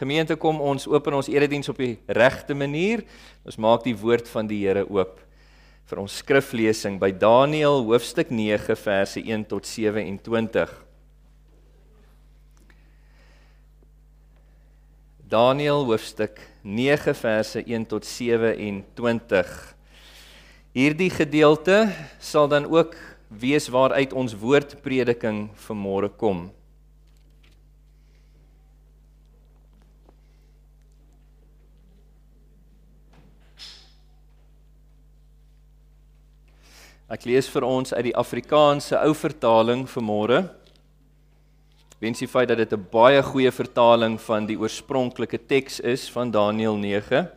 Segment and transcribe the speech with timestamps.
[0.00, 3.02] Gemeente kom ons open ons erediens op die regte manier.
[3.44, 5.18] Ons maak die woord van die Here oop
[5.90, 10.70] vir ons skriflesing by Daniël hoofstuk 9 verse 1 tot 27.
[15.30, 19.52] Daniël hoofstuk 9 verse 1 tot 27.
[20.78, 21.82] Hierdie gedeelte
[22.22, 22.96] sal dan ook
[23.28, 26.46] wees waaruit ons woordprediking vanmôre kom.
[37.10, 40.44] Ek lees vir ons uit die Afrikaanse ou vertaling vanmôre.
[41.98, 46.30] Wens die feit dat dit 'n baie goeie vertaling van die oorspronklike teks is van
[46.30, 47.28] Daniël 9.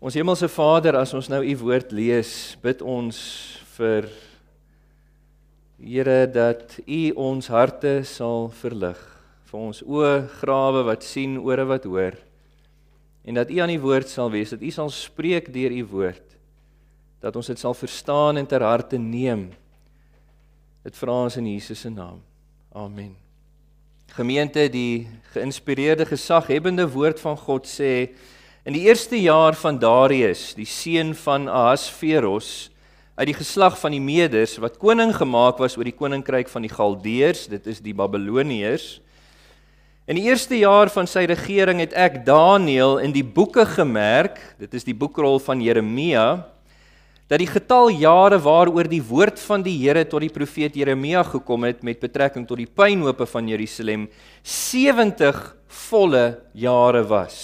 [0.00, 4.10] Ons hemelse Vader, as ons nou u woord lees, bid ons vir
[5.80, 8.98] Here dat u ons harte sal verlig,
[9.44, 12.27] vir ons oë grawe wat sien, ore wat hoor
[13.28, 16.36] en dat U aan die woord sal wees, dat U sal spreek deur U woord.
[17.20, 19.50] Dat ons dit sal verstaan en ter harte neem.
[20.86, 22.22] Dit vra ons in Jesus se naam.
[22.72, 23.12] Amen.
[24.16, 28.14] Gemeente, die geïnspireerde gesaghebende woord van God sê
[28.64, 32.70] in die eerste jaar van Darius, die seun van Ahasveros,
[33.18, 36.72] uit die geslag van die Meders wat koning gemaak was oor die koninkryk van die
[36.72, 39.02] Galdeërs, dit is die Babiloniërs,
[40.08, 44.72] In die eerste jaar van sy regering het ek Daniël in die boeke gemerk, dit
[44.78, 46.46] is die boekrol van Jeremia,
[47.28, 51.66] dat die getal jare waaroor die woord van die Here tot die profeet Jeremia gekom
[51.68, 54.06] het met betrekking tot die pynhope van Jerusalem
[54.48, 55.42] 70
[55.90, 56.22] volle
[56.56, 57.36] jare was.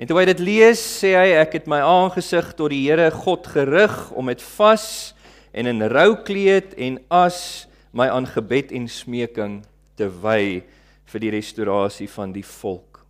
[0.00, 3.92] En hy dit lees, sê hy ek het my aangesig tot die Here God gerig
[4.16, 5.12] om met vas
[5.52, 9.60] en in roukleed en as my aan gebed en smeking
[10.00, 10.64] te wy
[11.14, 13.04] vir die restaurasie van die volk.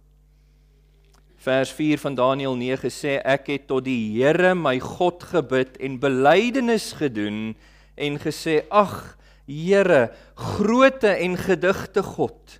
[1.41, 5.97] Vers 4 van Daniël 9 sê ek het tot die Here my God gebid en
[6.01, 7.55] belydenis gedoen
[7.97, 9.17] en gesê ag
[9.49, 12.59] Here groote en gedigte God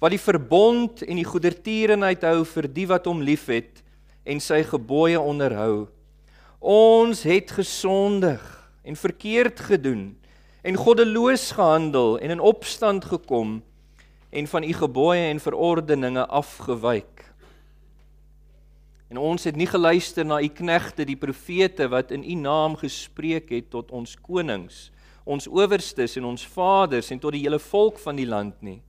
[0.00, 3.80] wat die verbond en die goedertierenheid hou vir die wat hom liefhet
[4.28, 5.86] en sy gebooie onderhou.
[6.60, 8.42] Ons het gesondig
[8.84, 10.10] en verkeerd gedoen
[10.64, 13.58] en goddeloos gehandel en in opstand gekom
[14.36, 17.24] en van u gebooie en verordeninge afgewyk.
[19.08, 23.48] En ons het nie geluister na u knegte die profete wat in u naam gespreek
[23.54, 24.90] het tot ons konings,
[25.24, 28.80] ons owerstes en ons vaders en tot die hele volk van die land nie.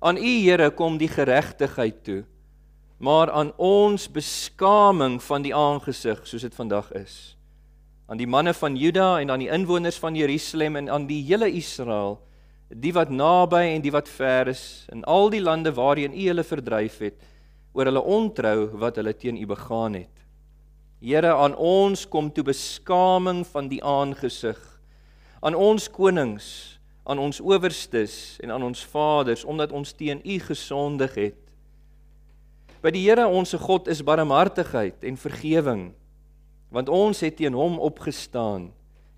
[0.00, 2.24] Aan u Here kom die geregtigheid toe,
[2.98, 7.36] maar aan ons beskaming van die aangesig soos dit vandag is.
[8.08, 11.52] Aan die manne van Juda en aan die inwoners van Jerusalem en aan die hele
[11.52, 12.18] Israel
[12.70, 16.46] die wat naby en die wat ver is in al die lande waarheen u hulle
[16.46, 17.18] verdryf het
[17.74, 20.16] oor hulle ontrou wat hulle teen u begaan het.
[21.00, 24.58] Here aan ons kom toe beskaming van die aangesig
[25.40, 26.78] aan ons konings,
[27.08, 31.38] aan ons owerstes en aan ons vaders omdat ons teen u gesondig het.
[32.84, 35.90] By die Here onsse God is barmhartigheid en vergewing
[36.70, 38.68] want ons het teen hom opgestaan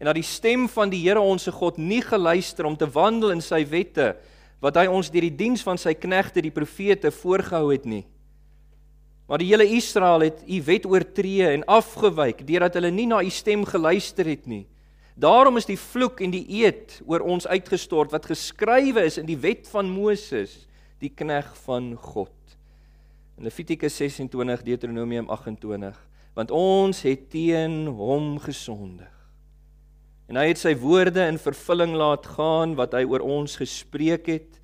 [0.02, 3.42] en na die stem van die Here onsse God nie geluister om te wandel in
[3.44, 4.16] sy wette
[4.62, 8.02] wat hy ons deur die diens van sy knegte die profete voorgehou het nie.
[9.30, 13.30] Maar die hele Israel het u wet oortree en afgewyk deurdat hulle nie na u
[13.30, 14.64] stem geluister het nie.
[15.14, 19.38] Daarom is die vloek en die eed oor ons uitgestort wat geskrywe is in die
[19.38, 20.64] wet van Moses,
[20.98, 22.34] die knegg van God.
[23.38, 25.94] In Levitikus 26 Deuteronomium 28,
[26.34, 29.21] want ons het teen hom gesondig.
[30.32, 34.54] En hy het sy woorde in vervulling laat gaan wat hy oor ons gespreek het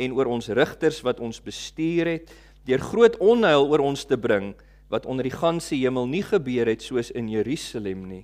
[0.00, 2.32] en oor ons rigters wat ons bestuur het
[2.64, 4.54] deur groot onheil oor ons te bring
[4.88, 8.22] wat onder die ganse hemel nie gebeur het soos in Jerusalem nie.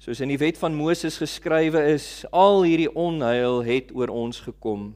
[0.00, 4.94] Soos in die wet van Moses geskrywe is, al hierdie onheil het oor ons gekom.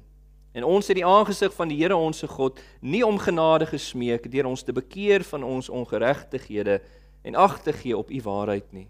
[0.57, 4.33] En ons het die aangesig van die Here ons se God nie om genade gesmeek
[4.33, 6.81] deur ons te bekeer van ons ongeregtighede
[7.21, 8.89] en ag te gee op u waarheid nie.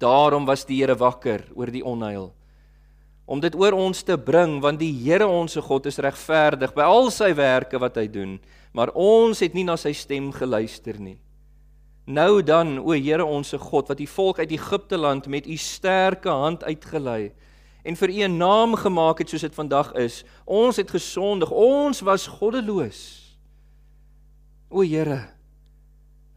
[0.00, 2.32] Daarom was die Here wakker oor die onheil.
[3.30, 7.12] Om dit oor ons te bring want die Here ons God is regverdig by al
[7.14, 8.40] sy werke wat hy doen
[8.72, 11.18] maar ons het nie na sy stem geluister nie.
[12.10, 16.30] Nou dan o Here ons God wat die volk uit Egipte land met u sterke
[16.30, 17.32] hand uitgelei
[17.84, 22.00] en vir u 'n naam gemaak het soos dit vandag is ons het gesondig ons
[22.00, 23.36] was goddeloos.
[24.70, 25.28] O Here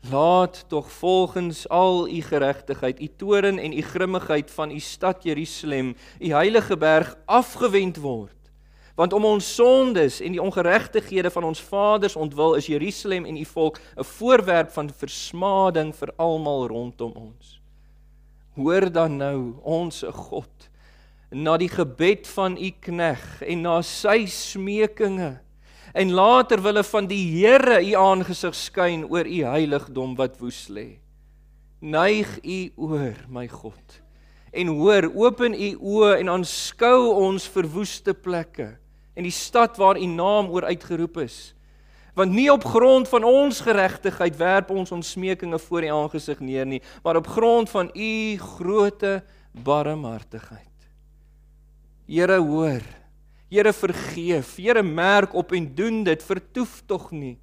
[0.10, 5.96] Laat tog volgens al u geregtigheid, u toren en u grimmigheid van u stad Jerusalem,
[6.20, 8.52] u heilige berg afgewend word.
[8.96, 13.46] Want om ons sondes en die ongeregtighede van ons vaders ontwil is Jerusalem en u
[13.46, 17.62] volk 'n voorwerp van versmading vir almal rondom ons.
[18.56, 20.70] Hoor dan nou ons God
[21.30, 25.40] na die gebed van u knegg en na sy smekinge
[25.94, 30.98] en later wille van die Here u aangesig skyn oor u heiligdom wat woes lê.
[31.84, 34.00] Neig u oor, my God,
[34.54, 38.72] en hoor, open u oë en aanskou ons verwoeste plekke
[39.14, 41.54] en die stad waar u naam oor uitgeroep is.
[42.18, 46.66] Want nie op grond van ons geregtigheid werp ons ons smekinge voor u aangesig neer
[46.70, 50.70] nie, maar op grond van u groote barmhartigheid.
[52.10, 52.86] Here hoor,
[53.54, 54.56] Here vergeef.
[54.58, 56.24] Here merk op en doen dit.
[56.26, 57.38] Vertoef tog nie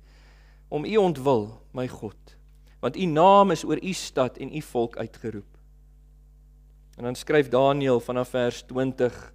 [0.71, 2.37] om u ontwil, my God.
[2.83, 5.59] Want u naam is oor u stad en u volk uitgeroep.
[6.97, 9.33] En dan skryf Daniël vanaf vers 20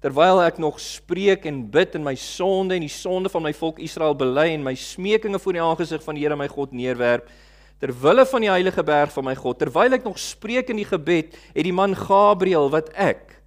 [0.00, 3.82] Terwyl ek nog spreek en bid en my sonde en die sonde van my volk
[3.84, 7.28] Israel bely en my smekinge voor die aangesig van die Here my God neerwerp
[7.80, 10.88] ter wille van die heilige berg van my God terwyl ek nog spreek in die
[10.88, 13.39] gebed het die man Gabriël wat ek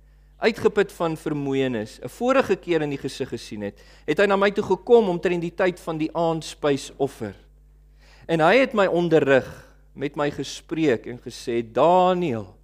[0.44, 4.52] uitgeput van vermoeienis, 'n vorige keer in die gesig gesien het, het hy na my
[4.52, 7.36] toe gekom om ter in die tyd van die aandspysoffer.
[8.28, 9.48] En hy het my onderrig,
[9.94, 12.56] met my gespreek en gesê: "Daniël,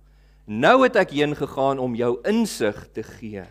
[0.45, 3.43] nou het ek heen gegaan om jou insig te gee.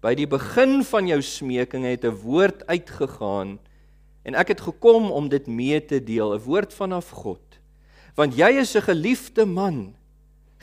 [0.00, 3.58] By die begin van jou smeking het 'n woord uitgegaan
[4.22, 7.40] en ek het gekom om dit mee te deel, 'n woord vanaf God.
[8.14, 9.94] Want jy is 'n geliefde man."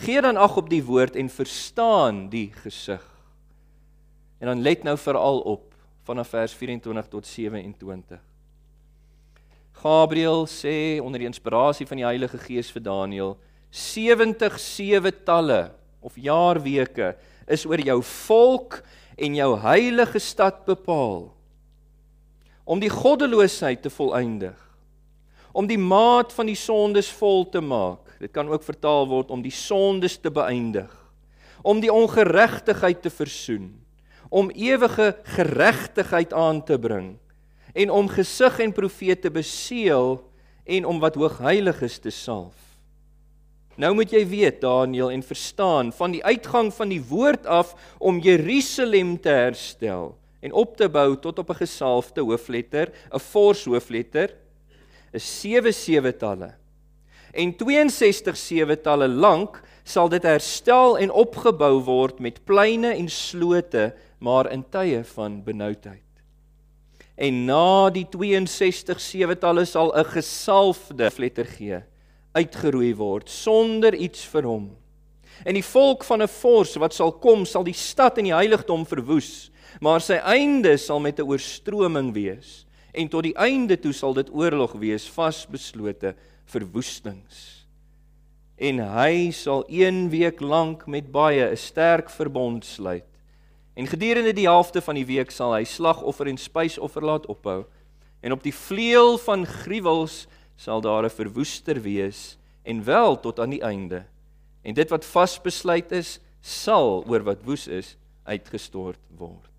[0.02, 3.04] Gee dan ag op die woord en verstaan die gesig.
[4.42, 8.18] En dan let nou veral op vanaf vers 24 tot 27.
[9.82, 13.36] Gabriël sê onder die inspirasie van die Heilige Gees vir Daniël
[13.70, 15.72] 70 sewe talle
[16.02, 17.14] of jaarweke
[17.48, 18.82] is oor jou volk
[19.18, 21.30] en jou heilige stad bepaal
[22.66, 24.58] om die goddeloosheid te volëindig
[25.54, 29.42] om die maat van die sondes vol te maak Dit kan ook vertaal word om
[29.42, 30.92] die sondes te beëindig,
[31.66, 33.72] om die ongeregtigheid te versoen,
[34.30, 37.16] om ewige geregtigheid aan te bring
[37.74, 40.20] en om gesig en profete te beseël
[40.68, 42.56] en om wat hoogheilig is te salf.
[43.80, 48.22] Nou moet jy weet Daniël en verstaan van die uitgang van die woord af om
[48.22, 50.12] Jerusalem te herstel
[50.44, 54.36] en op te bou tot op 'n gesalfde hoofletter, 'n fors hoofletter,
[55.12, 56.61] is sewe sewe talle
[57.34, 63.92] en 62 sewe talle lank sal dit herstel en opgebou word met pleine en slote
[64.20, 66.04] maar in tye van benoudheid.
[67.16, 71.82] En na die 62 sewe talle sal 'n gesalfde vletter gee
[72.34, 74.70] uitgeroei word sonder iets vir hom.
[75.46, 78.86] En die volk van 'n vors wat sal kom sal die stad en die heiligdom
[78.86, 79.52] verwoes,
[79.82, 84.30] maar sy einde sal met 'n oorstroming wees en tot die einde toe sal dit
[84.34, 86.16] oorlog wees vasbeslote
[86.52, 87.62] verwoestings.
[88.62, 93.08] En hy sal 1 week lank met baie 'n sterk verbond sluit.
[93.74, 97.66] En gedurende die helfte van die week sal hy slagoffer en spysoffer laat ophou.
[98.22, 103.50] En op die vleuel van gruwels sal daar 'n verwoester wees en wel tot aan
[103.50, 104.06] die einde.
[104.62, 109.50] En dit wat vasbesluit is, sal oor wat woes is uitgestort word.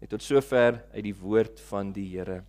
[0.00, 2.42] Net tot sover uit die woord van die Here.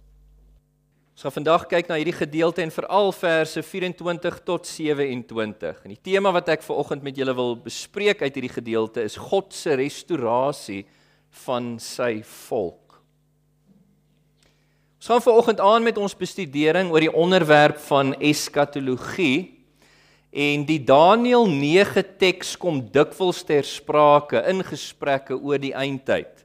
[1.17, 5.79] Ons gaan vandag kyk na hierdie gedeelte en veral verse 24 tot 27.
[5.81, 9.15] En die tema wat ek ver oggend met julle wil bespreek uit hierdie gedeelte is
[9.17, 10.83] God se restaurasie
[11.41, 12.99] van sy volk.
[15.01, 19.57] Ons gaan ver oggend aan met ons bestudering oor die onderwerp van eskatologie
[20.29, 26.36] en die Daniël 9 teks kom dikwels ter sprake in gesprekke oor die eindtyd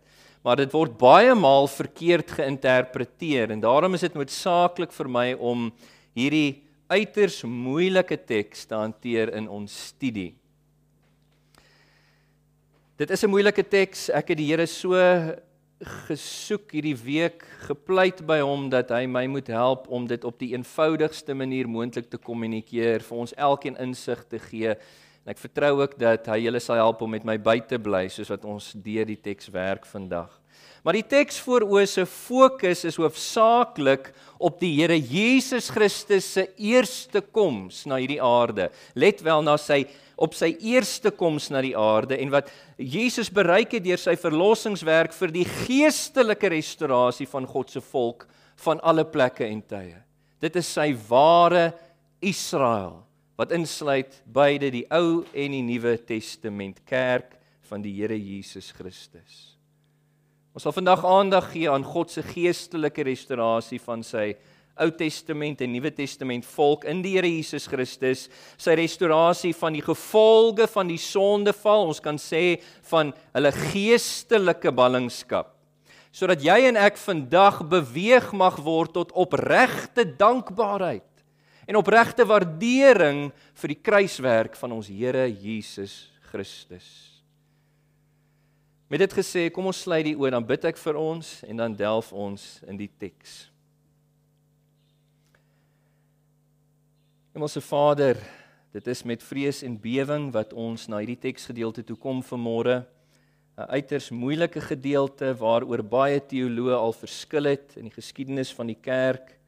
[0.42, 5.70] maar dit word baie maal verkeerd geïnterpreteer en daarom is dit noodsaaklik vir my om
[6.18, 10.34] hierdie uiters moeilike teks te hanteer in ons studie.
[12.98, 14.10] Dit is 'n moeilike teks.
[14.10, 14.94] Ek het die Here so
[15.82, 20.52] gesoek hierdie week, gepleit by hom dat hy my moet help om dit op die
[20.54, 24.76] eenvoudigste manier moontlik te kommunikeer, vir ons elkeen insig te gee.
[25.22, 28.08] En ek vertrou ook dat hy julle sal help om met my by te bly
[28.10, 30.32] soos wat ons deur die teks werk vandag.
[30.82, 34.08] Maar die teks voor oë se fokus is hoofsaaklik
[34.42, 38.66] op die Here Jesus Christus se eerste koms na hierdie aarde.
[38.98, 39.84] Let wel na sy
[40.22, 42.50] op sy eerste koms na die aarde en wat
[42.82, 48.26] Jesus bereik het deur sy verlossingswerk vir die geestelike restaurasie van God se volk
[48.66, 50.02] van alle plekke en tye.
[50.42, 51.70] Dit is sy ware
[52.18, 53.04] Israel
[53.36, 57.38] wat insluit beide die Ou en die Nuwe Testament kerk
[57.70, 59.56] van die Here Jesus Christus.
[60.52, 64.34] Ons sal vandag aandag gee aan God se geestelike restaurasie van sy
[64.80, 68.26] Ou Testament en Nuwe Testament volk in die Here Jesus Christus,
[68.60, 75.54] sy restaurasie van die gevolge van die sondeval, ons kan sê van hulle geestelike ballingskap.
[76.12, 81.04] Sodat jy en ek vandag beweeg mag word tot opregte dankbaarheid
[81.66, 87.12] en opregte waardering vir die kruiswerk van ons Here Jesus Christus.
[88.92, 91.76] Met dit gesê, kom ons sluit die oë, dan bid ek vir ons en dan
[91.76, 93.46] delf ons in die teks.
[97.32, 98.18] Hemelse Vader,
[98.76, 102.82] dit is met vrees en bewering wat ons na hierdie teksgedeelte toe kom vanmôre.
[103.56, 108.80] 'n Uiters moeilike gedeelte waaroor baie teoloë al verskil het in die geskiedenis van die
[108.80, 109.38] kerk.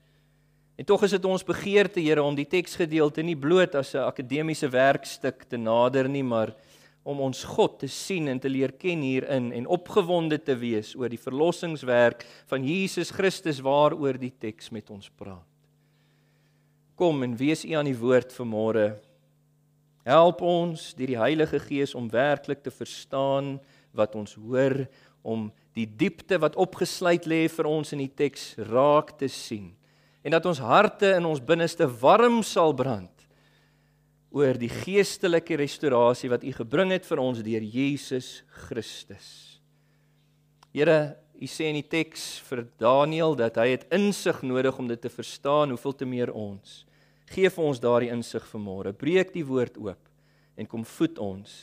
[0.74, 4.68] En tog is dit ons begeerte, Here, om die teksgedeelte nie bloot as 'n akademiese
[4.68, 6.54] werkstuk te nader nie, maar
[7.04, 11.08] om ons God te sien en te leer ken hierin en opgewonde te wees oor
[11.08, 15.44] die verlossingswerk van Jesus Christus waaroor die teks met ons praat.
[16.96, 18.96] Kom en wees U aan die woord vanmôre.
[20.04, 23.60] Help ons deur die Heilige Gees om werklik te verstaan
[23.92, 24.86] wat ons hoor
[25.22, 29.74] om die diepte wat opgesluit lê vir ons in die teks raak te sien
[30.24, 33.10] en dat ons harte in ons binneste warm sal brand
[34.34, 39.28] oor die geestelike restaurasie wat U gebring het vir ons deur Jesus Christus.
[40.74, 44.98] Here, U sê in die teks vir Daniël dat hy het insig nodig om dit
[44.98, 46.82] te verstaan, hoeveel te meer ons.
[47.30, 48.94] Geef ons daardie insig vanmôre.
[48.96, 50.10] Breek die woord oop
[50.58, 51.54] en kom voed ons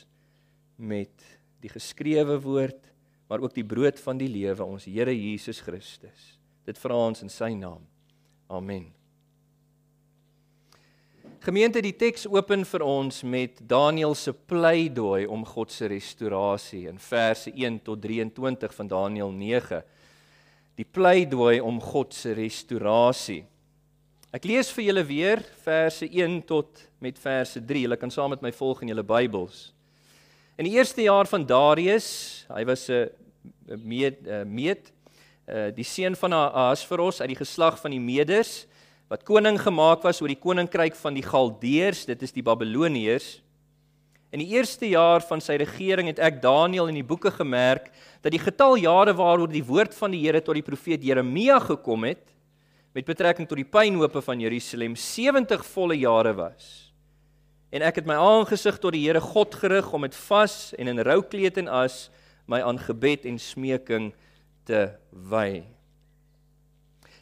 [0.79, 1.27] met
[1.63, 2.87] die geskrewe woord,
[3.27, 6.35] maar ook die brood van die lewe, ons Here Jesus Christus.
[6.67, 7.83] Dit vra ons in sy naam.
[8.51, 8.89] Amen.
[11.39, 16.99] Gemeente, die teks open vir ons met Daniël se pleidooi om God se restaurasie in
[16.99, 19.79] verse 1 tot 23 van Daniël 9.
[20.75, 23.39] Die pleidooi om God se restaurasie.
[24.35, 27.87] Ek lees vir julle weer verse 1 tot met verse 3.
[27.87, 29.69] Julle kan saam met my volg in julle Bybels.
[30.59, 33.07] In die eerste jaar van Darius, hy was 'n
[33.79, 34.91] meet meet
[35.75, 38.65] die seun van Ahasveros uit die geslag van die Medes
[39.11, 43.41] wat koning gemaak was oor die koninkryk van die Galdeërs, dit is die Babiloniërs.
[44.31, 47.89] In die eerste jaar van sy regering het ek Daniël in die boeke gemerk
[48.23, 52.07] dat die getal jare waaroor die woord van die Here tot die profeet Jeremia gekom
[52.07, 52.23] het
[52.95, 56.93] met betrekking tot die pynhope van Jerusalem 70 volle jare was.
[57.75, 61.03] En ek het my aangesig tot die Here God gerig om met vas en in
[61.03, 62.05] roukleed en as
[62.47, 64.30] my aan gebed en smeking te
[65.11, 65.63] wy.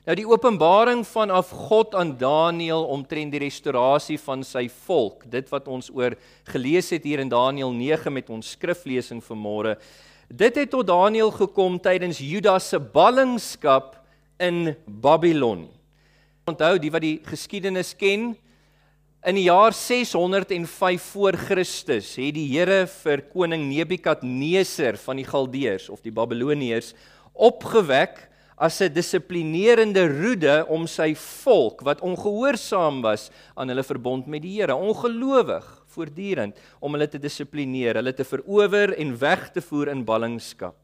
[0.07, 5.67] Nou die openbaring vanaf God aan Daniël omtrent die restaurasie van sy volk, dit wat
[5.69, 6.15] ons oor
[6.49, 9.75] gelees het hier in Daniël 9 met ons skriflesing vanmôre.
[10.29, 13.99] Dit het tot Daniël gekom tydens Juda se ballingskap
[14.41, 15.67] in Babylon.
[16.49, 18.31] Onthou die wat die geskiedenis ken,
[19.27, 25.89] in die jaar 605 voor Christus het die Here vir koning Nebukadneser van die Galdeërs
[25.91, 26.93] of die Babiloniërs
[27.39, 28.27] opgewek
[28.59, 34.59] as 'n dissiplinerende roede om sy volk wat ongehoorsaam was aan hulle verbond met die
[34.59, 40.03] Here, ongelowig voortdurend om hulle te dissiplineer, hulle te verower en weg te voer in
[40.05, 40.75] ballingskap.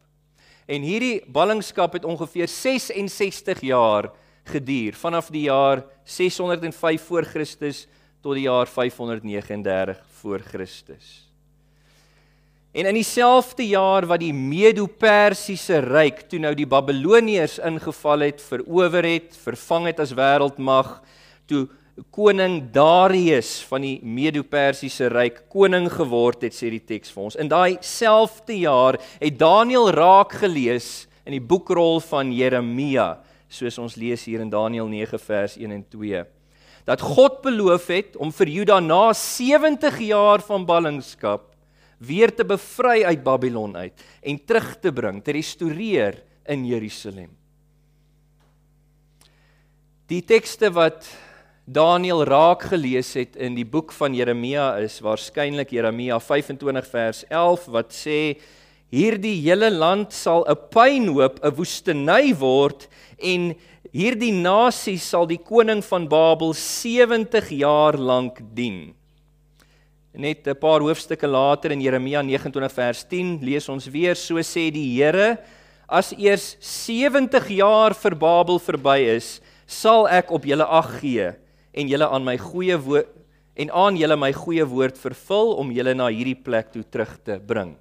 [0.67, 4.11] En hierdie ballingskap het ongeveer 66 jaar
[4.45, 7.87] geduur, vanaf die jaar 605 voor Christus
[8.21, 11.24] tot die jaar 539 voor Christus.
[12.75, 19.07] En in dieselfde jaar wat die Medo-Persiese ryk toe nou die Babiloniërs ingeval het, verower
[19.07, 20.89] het, vervang het as wêreldmag,
[21.47, 21.69] toe
[22.11, 27.39] koning Darius van die Medo-Persiese ryk koning geword het, sê die teks vir ons.
[27.39, 33.13] In daai selfde jaar het Daniël raak gelees in die boekrol van Jeremia,
[33.47, 36.27] soos ons lees hier in Daniël 9 vers 1 en 2
[36.85, 41.54] dat God beloof het om vir Juda na 70 jaar van ballingskap
[41.97, 47.31] weer te bevry uit Babylon uit en terug te bring, te restoreer in Jerusalem.
[50.07, 51.07] Die tekste wat
[51.65, 57.63] Daniël raak gelees het in die boek van Jeremia is waarskynlik Jeremia 25 vers 11
[57.73, 58.19] wat sê
[58.93, 62.87] hierdie hele land sal 'n pynhoop, 'n woestynny word
[63.17, 63.55] en
[63.91, 68.93] hierdie nasie sal die koning van Babel 70 jaar lank dien.
[70.15, 74.71] Net 'n paar hoofstukke later in Jeremia 29 vers 10 lees ons weer so sê
[74.71, 75.37] die Here
[75.87, 81.33] as eers 70 jaar vir Babel verby is sal ek op julle ag gee
[81.73, 83.11] en julle aan my goeie woord
[83.55, 87.39] en aan julle my goeie woord vervul om julle na hierdie plek toe terug te
[87.39, 87.75] bring.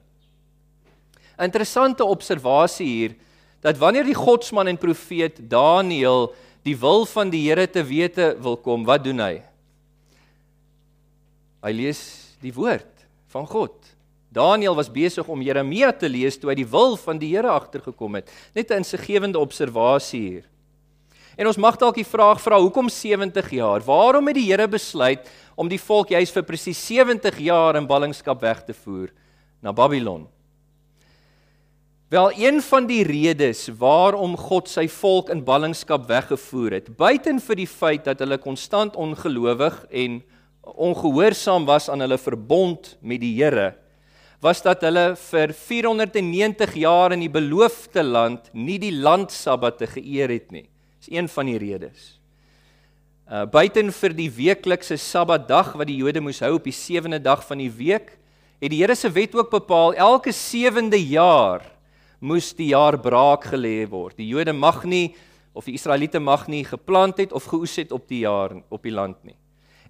[1.38, 3.14] Interessante observasie hier
[3.62, 6.32] dat wanneer die godsman en profeet Daniël
[6.64, 9.42] die wil van die Here te wete wil kom, wat doen hy?
[11.64, 13.74] Hy lees die woord van God.
[14.34, 18.18] Daniël was besig om Jeremia te lees toe hy die wil van die Here agtergekom
[18.18, 18.30] het.
[18.54, 20.44] Net 'n insiggewende observasie hier.
[21.36, 23.80] En ons mag dalk die vraag vra, hoekom 70 jaar?
[23.80, 28.40] Waarom het die Here besluit om die volk juis vir presies 70 jaar in ballingskap
[28.40, 29.10] weg te voer
[29.62, 30.28] na Babylon?
[32.08, 37.56] Wel, een van die redes waarom God sy volk in ballingskap weggevoer het, buiten vir
[37.56, 40.22] die feit dat hulle konstant ongelowig en
[40.64, 43.74] ongehoorsaam was aan hulle verbond met die Here,
[44.40, 50.50] was dat hulle vir 490 jaar in die beloofde land nie die landsabbate geëer het
[50.52, 50.66] nie.
[51.00, 52.14] Dis een van die redes.
[53.24, 57.44] Uh buiten vir die weeklikse Sabbatdag wat die Jode moes hou op die sewende dag
[57.48, 58.18] van die week,
[58.60, 61.64] het die Here se wet ook bepaal elke sewende jaar
[62.20, 64.16] moes die jaar braak gelê word.
[64.16, 65.14] Die Jode mag nie
[65.54, 68.92] of die Israeliete mag nie geplant het of geoes het op die jaar op die
[68.92, 69.36] land nie.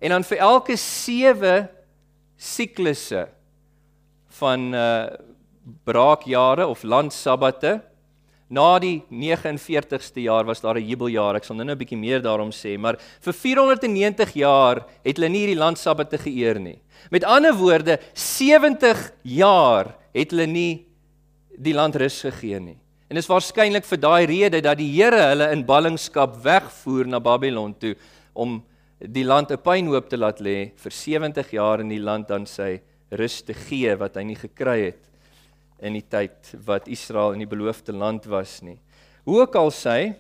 [0.01, 1.69] En dan vir elke 7
[2.37, 3.29] siklusse
[4.41, 5.07] van uh
[5.85, 7.79] braakjare of landsabbate
[8.53, 11.37] na die 49ste jaar was daar 'n jubeljaar.
[11.37, 15.47] Ek sal nou-nou 'n bietjie meer daarom sê, maar vir 490 jaar het hulle nie
[15.47, 16.79] hierdie landsabbate geëer nie.
[17.11, 20.87] Met ander woorde, 70 jaar het hulle nie
[21.59, 22.79] die land rus gegee nie.
[23.09, 27.21] En dit is waarskynlik vir daai rede dat die Here hulle in ballingskap wegvoer na
[27.21, 27.97] Babylon toe
[28.35, 28.63] om
[28.99, 32.81] die land 'n pynhoop te laat lê vir 70 jaar in die land dan sy
[33.11, 35.11] rus te gee wat hy nie gekry het
[35.81, 38.79] in die tyd wat Israel in die beloofde land was nie.
[39.25, 40.15] Hoe ook al sê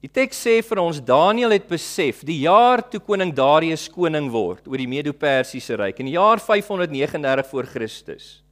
[0.00, 4.68] die teks sê vir ons Daniël het besef die jaar toe koning Darius koning word
[4.68, 8.42] oor die Medo-Persiese ryk in die jaar 539 voor Christus.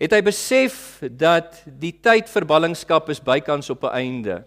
[0.00, 4.44] Het hy besef dat die tyd vir ballingskap is bykans op 'n einde.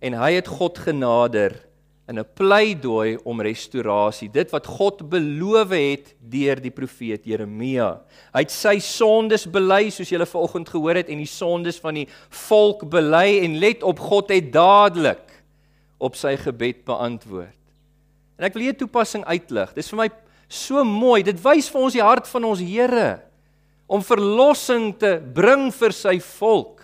[0.00, 1.66] En hy het God genader
[2.08, 8.00] in 'n pleidooi om restaurasie, dit wat God beloof het deur die profeet Jeremia.
[8.32, 12.08] Hy het sy sondes bely soos julle vanoggend gehoor het en die sondes van die
[12.30, 15.42] volk bely en let op God het dadelik
[15.98, 17.58] op sy gebed beantwoord.
[18.38, 19.72] En ek wil hier toepassing uitlig.
[19.74, 20.10] Dis vir my
[20.48, 21.22] so mooi.
[21.22, 23.22] Dit wys vir ons die hart van ons Here
[23.86, 26.82] om verlossing te bring vir sy volk,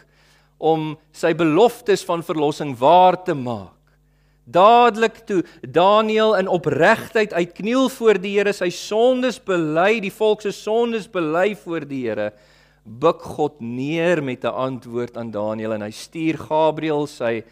[0.62, 3.81] om sy beloftes van verlossing waar te maak.
[4.44, 10.50] Dadelik toe Daniël in opregtheid uitkniel voor die Here, sy sondes bely, die volk se
[10.50, 12.32] sondes bely voor die Here,
[12.82, 17.44] buig God neer met 'n antwoord aan Daniël en hy stuur Gabriël sy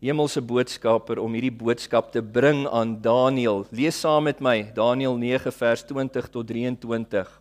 [0.00, 3.66] hemelse boodskapper om hierdie boodskap te bring aan Daniël.
[3.72, 7.40] Lees saam met my Daniël 9 vers 20 tot 23.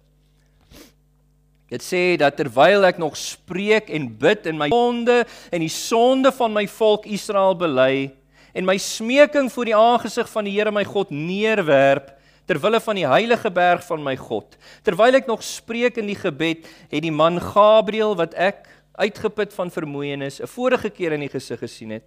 [1.69, 6.31] Dit sê dat terwyl ek nog spreek en bid en my sonde en die sonde
[6.31, 8.11] van my volk Israel bely,
[8.53, 12.13] en my smeking voor die aangesig van die Here my God neerwerp
[12.45, 14.57] ter wille van die heilige berg van my God.
[14.83, 18.67] Terwyl ek nog spreek in die gebed, het die man Gabriël wat ek
[18.99, 22.05] uitgeput van vermoeienis 'n vorige keer in die gesig gesien het,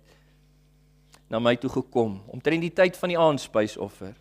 [1.29, 4.15] na my toe gekom omtrent die tyd van die aandspysoffer.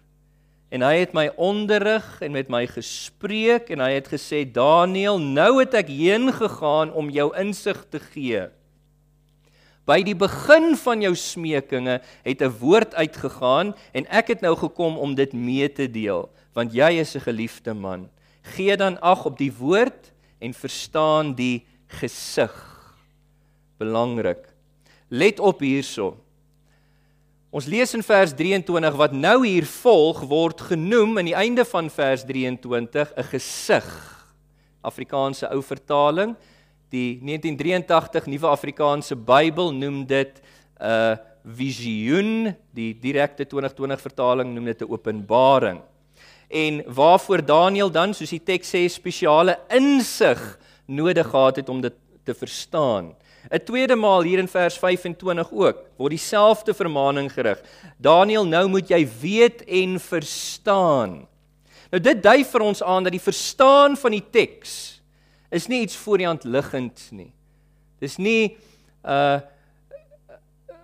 [0.72, 5.60] En hy het my onderrig en met my gespreek en hy het gesê Daniël, nou
[5.60, 8.50] het ek heen gegaan om jou insig te gee.
[9.86, 14.98] By die begin van jou smekinge het 'n woord uitgegaan en ek het nou gekom
[14.98, 18.10] om dit mee te deel, want jy is 'n geliefde man.
[18.42, 22.54] Gee dan ag op die woord en verstaan die gesig.
[23.78, 24.54] Belangrik.
[25.10, 26.18] Let op hierso.
[27.56, 31.90] Ons lees in vers 23 wat nou hier volg word genoem in die einde van
[31.90, 33.86] vers 23 'n gesig.
[34.82, 36.36] Afrikaanse ou vertaling
[36.96, 40.38] Die 1983 Nuwe Afrikaanse Bybel noem dit
[40.80, 45.82] 'n uh, visioen, die direkte 2020 vertaling noem dit 'n openbaring.
[46.48, 50.40] En waarvoor Daniël dan, soos die teks sê, spesiale insig
[50.86, 53.16] nodig gehad het om dit te verstaan.
[53.52, 57.60] 'n Tweede maal hier in vers 25 ook word dieselfde vermaaning gerig.
[57.98, 61.28] Daniël, nou moet jy weet en verstaan.
[61.92, 64.95] Nou dit dui vir ons aan dat die verstaan van die teks
[65.56, 67.32] is nie iets voor die hand liggend nie.
[68.04, 68.56] Dis nie
[69.04, 69.42] uh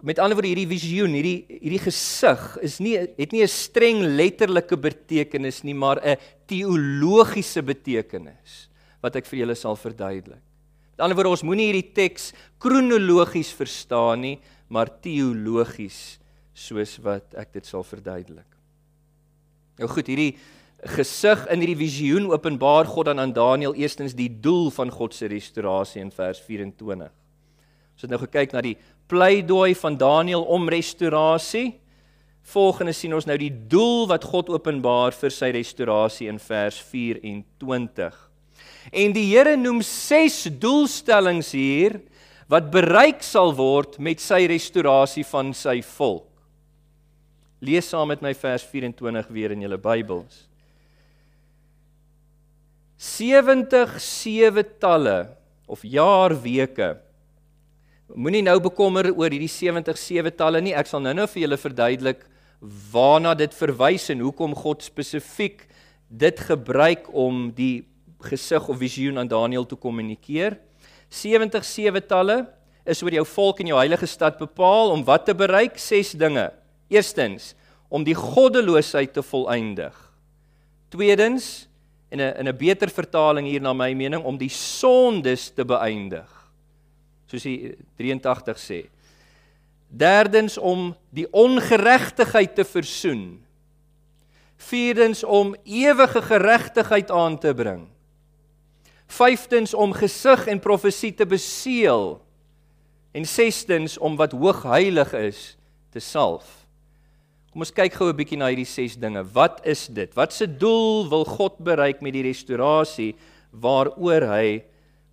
[0.02, 4.74] met ander woorde hierdie visioen, hierdie hierdie gesig is nie het nie 'n streng letterlike
[4.74, 8.68] betekenis nie, maar 'n teologiese betekenis
[9.02, 10.42] wat ek vir julle sal verduidelik.
[10.92, 16.20] Met ander woorde, ons moenie hierdie teks kronologies verstaan nie, maar teologies
[16.54, 18.50] soos wat ek dit sal verduidelik.
[19.78, 20.38] Nou goed, hierdie
[20.82, 25.30] gesig in hierdie visioen openbaar God dan aan Daniël eerstens die doel van God se
[25.30, 27.12] restaurasie in vers 24.
[27.94, 28.78] Ons het nou gekyk na die
[29.12, 31.76] pleidooi van Daniël om restaurasie.
[32.50, 38.18] Volgende sien ons nou die doel wat God openbaar vir sy restaurasie in vers 24.
[38.90, 42.00] En die Here noem 6 doelstellings hier
[42.50, 46.26] wat bereik sal word met sy restaurasie van sy volk.
[47.62, 50.51] Lees saam met my vers 24 weer in julle Bybels.
[53.02, 55.32] 70 sewe talle
[55.66, 56.92] of jaar weke.
[58.14, 60.76] Moenie nou bekommer oor hierdie 70 sewe talle nie.
[60.78, 62.22] Ek sal nou-nou vir julle verduidelik
[62.92, 65.64] waarna dit verwys en hoekom God spesifiek
[66.12, 67.88] dit gebruik om die
[68.22, 70.60] gesig of visioen aan Daniël te kommunikeer.
[71.10, 72.44] 70 sewe talle
[72.86, 75.82] is oor jou volk en jou heilige stad bepaal om wat te bereik?
[75.82, 76.52] 6 dinge.
[76.94, 77.56] Eerstens,
[77.90, 79.98] om die goddeloosheid te volëindig.
[80.94, 81.71] Tweedens,
[82.12, 86.28] en 'n in 'n beter vertaling hier na my mening om die sondes te beëindig.
[87.26, 88.90] Soos die 83 sê.
[89.88, 93.46] Derdens om die ongeregtigheid te versoen.
[94.58, 97.88] Vierdens om ewige geregtigheid aan te bring.
[99.08, 102.22] Vyftens om gesig en profesie te beseël.
[103.12, 105.58] En sestens om wat hoog heilig is
[105.90, 106.61] te salf.
[107.52, 109.26] Kom ons kyk gou 'n bietjie na hierdie 6 dinge.
[109.34, 110.16] Wat is dit?
[110.16, 113.16] Wat se doel wil God bereik met die restaurasie
[113.52, 114.64] waaroor hy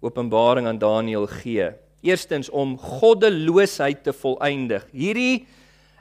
[0.00, 1.74] Openbaring aan Daniël gee?
[2.00, 4.86] Eerstens om goddeloosheid te volëindig.
[4.94, 5.48] Hierdie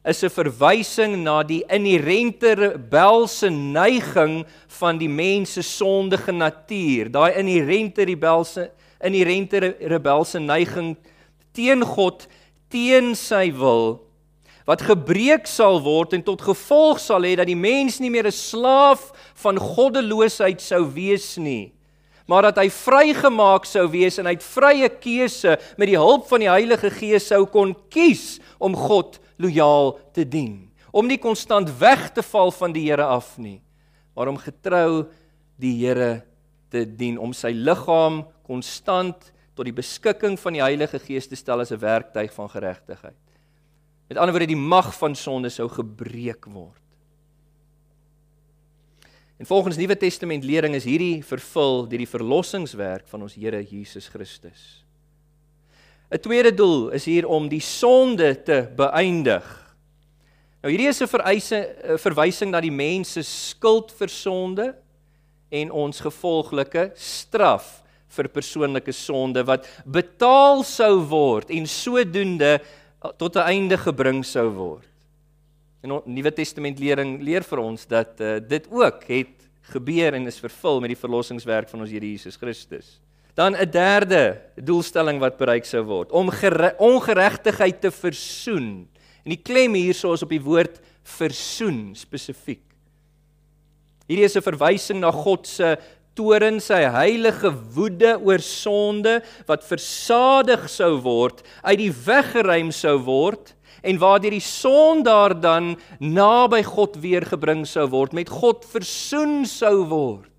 [0.06, 7.10] is 'n verwysing na die inherente rebelse neiging van die mens se sondige natuur.
[7.10, 8.70] Daai inherente rebelse
[9.02, 10.98] inherente rebelse neiging
[11.52, 12.28] teen God,
[12.70, 14.07] teen sy wil
[14.68, 18.36] wat gebreek sal word en tot gevolg sal hê dat die mens nie meer 'n
[18.36, 19.12] slaaf
[19.44, 21.72] van goddeloosheid sou wees nie
[22.28, 26.44] maar dat hy vrygemaak sou wees en hy het vrye keuse met die hulp van
[26.44, 32.12] die Heilige Gees sou kon kies om God lojaal te dien om nie konstant weg
[32.14, 33.62] te val van die Here af nie
[34.16, 35.08] maar om getrou
[35.58, 36.24] die Here
[36.70, 41.64] te dien om sy liggaam konstant tot die beskikking van die Heilige Gees te stel
[41.64, 43.27] as 'n werktuig van geregtigheid
[44.08, 46.82] Met ander woorde die mag van sonde sou gebreek word.
[49.38, 54.08] En volgens Nuwe Testament lering is hierdie vervul deur die verlossingswerk van ons Here Jesus
[54.10, 54.84] Christus.
[56.10, 59.46] 'n Tweede doel is hier om die sonde te beëindig.
[60.64, 64.76] Nou hierdie is 'n verwysing na die mens se skuld vir sonde
[65.52, 72.60] en ons gevolglike straf vir persoonlike sonde wat betaal sou word en sodoende
[73.18, 74.88] tot 'n einde gebring sou word.
[75.84, 80.28] En die Nuwe Testament lering leer vir ons dat uh, dit ook het gebeur en
[80.28, 83.00] is vervul met die verlossingswerk van ons Here Jesus Christus.
[83.36, 86.32] Dan 'n derde doelstelling wat bereik sou word, om
[86.78, 88.88] ongeregtigheid te versoen.
[89.24, 92.64] En die klem hierso is op die woord versoen spesifiek.
[94.08, 95.78] Hierdie is 'n verwysing na God se
[96.18, 102.98] toren sy heilige woede oor sonde wat versadig sou word, uit die weg geruim sou
[103.06, 103.54] word
[103.88, 109.86] en waardeur die sondaar dan naby God weer gebring sou word, met God versoen sou
[109.88, 110.34] word.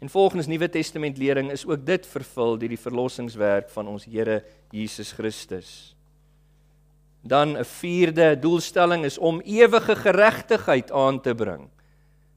[0.00, 4.40] En volgens Nuwe Testament lering is ook dit vervul deur die verlossingswerk van ons Here
[4.72, 5.94] Jesus Christus.
[7.20, 11.68] Dan 'n vierde doelstelling is om ewige geregtigheid aan te bring.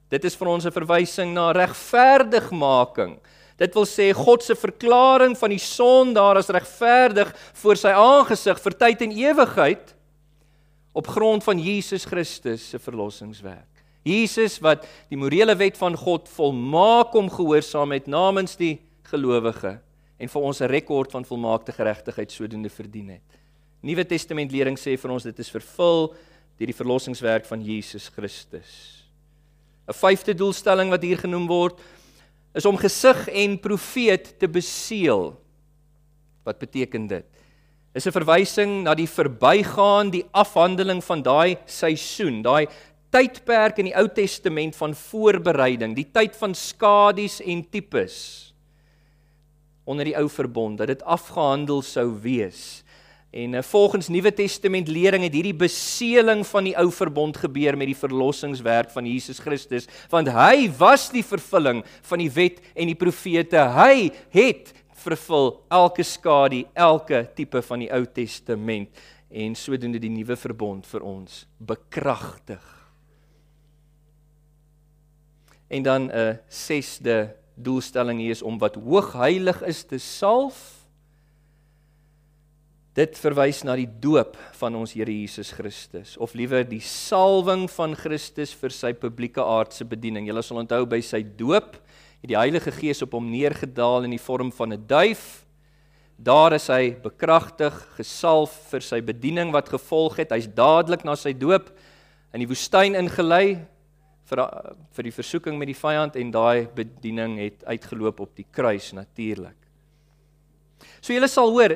[0.08, 3.18] Dit is vir ons 'n verwysing na regverdigmaking.
[3.56, 8.72] Dit wil sê God se verklaring van die sondaar as regverdig voor sy aangesig vir
[8.72, 9.94] tyd en ewigheid
[10.92, 13.70] op grond van Jesus Christus se verlossingswerk.
[14.04, 19.78] Jesus wat die morele wet van God volmaak om gehoorsaam het namens die gelowige
[20.18, 23.22] en vir ons 'n rekord van volmaakte geregtigheid sodoende verdien het.
[23.82, 26.14] Nuwe Testament lering sê vir ons dit is vervul
[26.58, 29.03] deur die verlossingswerk van Jesus Christus.
[29.88, 31.80] 'n Vyfde doelstelling wat hier genoem word
[32.54, 35.34] is om gesig en profeet te beseël.
[36.44, 37.26] Wat beteken dit?
[37.94, 42.66] Is 'n verwysing na die verbygaan, die afhandeling van daai seisoen, daai
[43.10, 48.44] tydperk in die Ou Testament van voorbereiding, die tyd van skadies en tipes
[49.84, 52.83] onder die ou verbond dat dit afgehandel sou wees.
[53.34, 57.90] En uh, volgens Nuwe Testament lering het hierdie beseeling van die ou verbond gebeur met
[57.90, 62.98] die verlossingswerk van Jesus Christus, want hy was die vervulling van die wet en die
[62.98, 63.58] profete.
[63.74, 64.70] Hy het
[65.02, 69.02] vervul elke skadu, elke tipe van die Ou Testament
[69.34, 72.62] en sodoende die nuwe verbond vir ons bekragtig.
[75.74, 80.73] En dan 'n sesde doelstelling hier is om wat hoogheilig is te salf
[82.94, 87.96] Dit verwys na die doop van ons Here Jesus Christus of liewer die salwing van
[87.98, 90.28] Christus vir sy publieke aardse bediening.
[90.28, 94.22] Julle sal onthou by sy doop het die Heilige Gees op hom neergedaal in die
[94.22, 95.42] vorm van 'n duif.
[96.22, 100.30] Daar is hy bekragtig, gesalf vir sy bediening wat gevolg het.
[100.30, 101.74] Hy's dadelik na sy doop
[102.32, 103.66] in die woestyn ingelei
[104.24, 104.38] vir
[104.94, 109.63] vir die versoeking met die vyand en daai bediening het uitgeloop op die kruis natuurlik.
[111.04, 111.74] So julle sal hoor,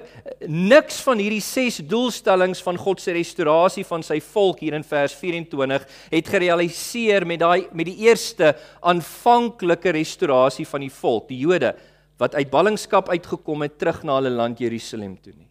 [0.49, 5.14] niks van hierdie 6 doelstellings van God se restaurasie van sy volk hier in vers
[5.18, 11.75] 24 het gerealiseer met daai met die eerste aanvanklike restaurasie van die volk, die Jode
[12.18, 15.49] wat uit ballingskap uitgekom het terug na hulle land Jerusalem toe nie.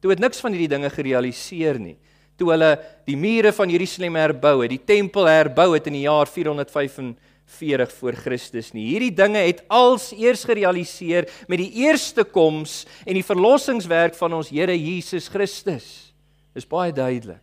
[0.00, 1.96] Toe het niks van hierdie dinge gerealiseer nie.
[2.40, 2.70] Toe hulle
[3.06, 7.92] die mure van Jerusalem herbou het, die tempel herbou het in die jaar 455 40
[7.98, 8.86] voor Christus nie.
[8.92, 14.52] Hierdie dinge het als eers gerealiseer met die eerste koms en die verlossingswerk van ons
[14.52, 16.14] Here Jesus Christus.
[16.54, 17.42] Dis baie duidelik.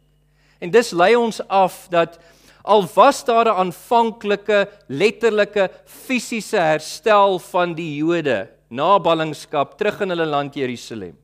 [0.60, 2.18] En dis lei ons af dat
[2.64, 10.10] al was daar 'n aanvanklike letterlike fisiese herstel van die Jode na ballingskap terug in
[10.10, 11.16] hulle land Jerusalem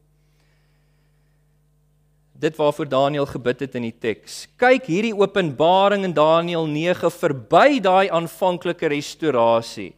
[2.43, 4.43] dit waarvoor Daniël gebid het in die teks.
[4.59, 9.93] Kyk hierdie openbaring in Daniël 9 verby daai aanvanklike restaurasie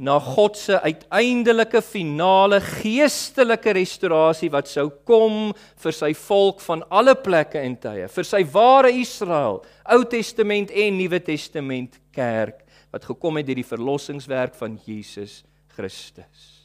[0.00, 5.50] na God se uiteindelike finale geestelike restaurasie wat sou kom
[5.82, 9.60] vir sy volk van alle plekke en tye, vir sy ware Israel,
[9.92, 15.42] Ou Testament en Nuwe Testament kerk wat gekom het deur die verlossingswerk van Jesus
[15.76, 16.59] Christus.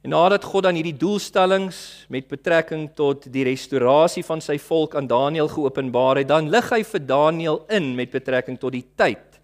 [0.00, 5.08] En nadat God dan hierdie doelstellings met betrekking tot die restaurasie van sy volk aan
[5.10, 9.36] Daniël geopenbaar het, dan lig hy vir Daniël in met betrekking tot die tyd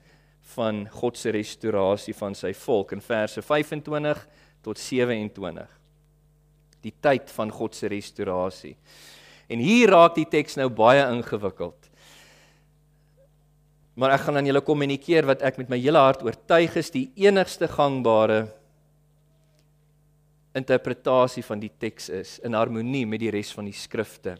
[0.56, 4.22] van God se restaurasie van sy volk in verse 25
[4.64, 5.68] tot 27.
[6.86, 8.76] Die tyd van God se restaurasie.
[9.52, 11.90] En hier raak die teks nou baie ingewikkeld.
[13.96, 17.10] Maar ek gaan aan julle kommunikeer wat ek met my hele hart oortuig is die
[17.28, 18.46] enigste gangbare
[20.56, 24.36] interpretasie van die teks is in harmonie met die res van die skrifte.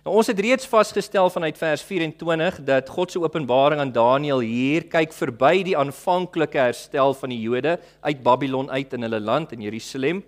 [0.00, 4.86] Nou ons het reeds vasgestel vanuit vers 24 dat God se openbaring aan Daniël hier
[4.88, 9.66] kyk verby die aanvanklike herstel van die Jode uit Babylon uit in hulle land in
[9.68, 10.22] Jerusalem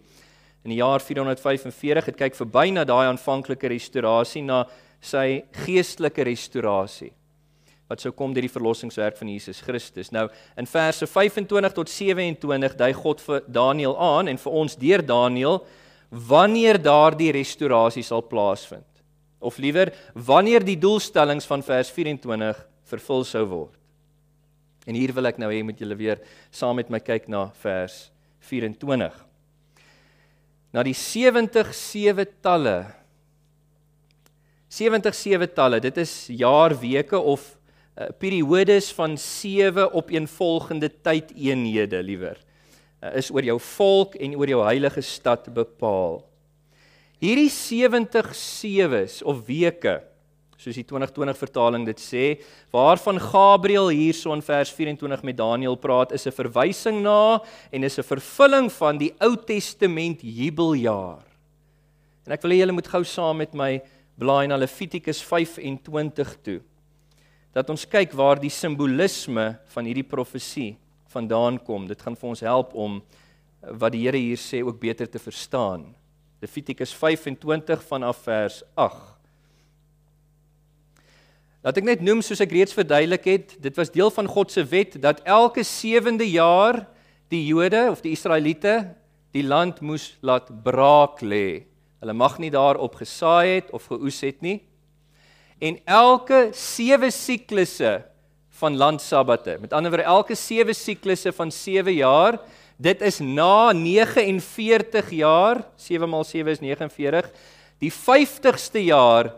[0.63, 4.67] in die jaar 445 het kyk verby na daai aanvanklike restaurasie na
[5.01, 7.15] sy geestelike restaurasie
[7.93, 10.09] wat sou kom deur die verlossingswerk van Jesus Christus.
[10.15, 10.25] Nou
[10.57, 15.61] in verse 25 tot 27 dui God vir Daniël aan en vir ons deur Daniël
[16.29, 18.89] wanneer daardie restaurasie sal plaasvind.
[19.43, 23.77] Of liewer wanneer die doelstellings van vers 24 vervul sou word.
[24.89, 28.09] En hier wil ek nou hê moet julle weer saam met my kyk na vers
[28.49, 29.13] 24.
[30.73, 32.81] Na die 70 sewe talle
[34.73, 37.43] 70 sewe talle, dit is jaar, weke of
[37.99, 42.39] uh, periodes van 7 opeenvolgende tydeenhede liewer
[43.03, 46.23] uh, is oor jou volk en oor jou heilige stad bepaal.
[47.23, 50.01] Hierdie 70 sewes of weke
[50.63, 52.25] soos die 2020 vertaling dit sê,
[52.71, 57.99] waarvan Gabriël hierso in vers 24 met Daniël praat, is 'n verwysing na en is
[57.99, 61.27] 'n vervulling van die Ou Testament jubeljaar.
[62.27, 63.83] En ek wil hê julle moet gou saam met my
[64.17, 66.61] blaai na Levitikus 25 toe
[67.53, 70.75] dat ons kyk waar die simbolisme van hierdie profesie
[71.13, 71.87] vandaan kom.
[71.89, 75.21] Dit gaan vir ons help om eh, wat die Here hier sê ook beter te
[75.21, 75.91] verstaan.
[76.43, 79.11] Levitikus 25 vanaf vers 8.
[81.63, 84.65] Laat ek net noem soos ek reeds verduidelik het, dit was deel van God se
[84.67, 86.81] wet dat elke 7de jaar
[87.31, 88.97] die Jode of die Israeliete
[89.33, 91.69] die land moes laat braak lê.
[92.03, 94.59] Hulle mag nie daarop gesaai het of geoes het nie
[95.63, 98.01] en elke 7 siklusse
[98.63, 99.57] van landsabbate.
[99.63, 102.41] Met ander woorde elke 7 siklusse van 7 jaar,
[102.83, 107.31] dit is na 49 jaar, 7 maal 7 is 49.
[107.83, 109.33] Die 50ste jaar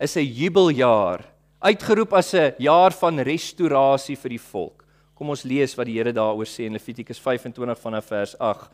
[0.00, 1.24] is 'n jubeljaar,
[1.60, 4.84] uitgeroep as 'n jaar van restaurasie vir die volk.
[5.14, 8.70] Kom ons lees wat die Here daaroor sê in Levitikus 25 vanaf vers 8.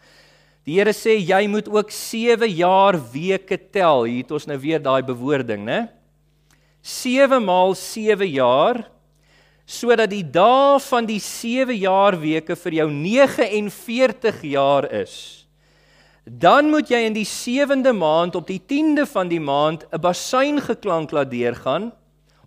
[0.64, 4.04] Die Here sê jy moet ook 7 jaar weke tel.
[4.04, 5.97] Hier het ons nou weer daai bewoording, né?
[6.82, 8.84] 7 maal 7 jaar
[9.68, 15.44] sodat die dae van die 7 jaar weke vir jou 49 jaar is.
[16.24, 20.60] Dan moet jy in die 7de maand op die 10de van die maand 'n bassein
[20.60, 21.92] geklank laat deurgaan.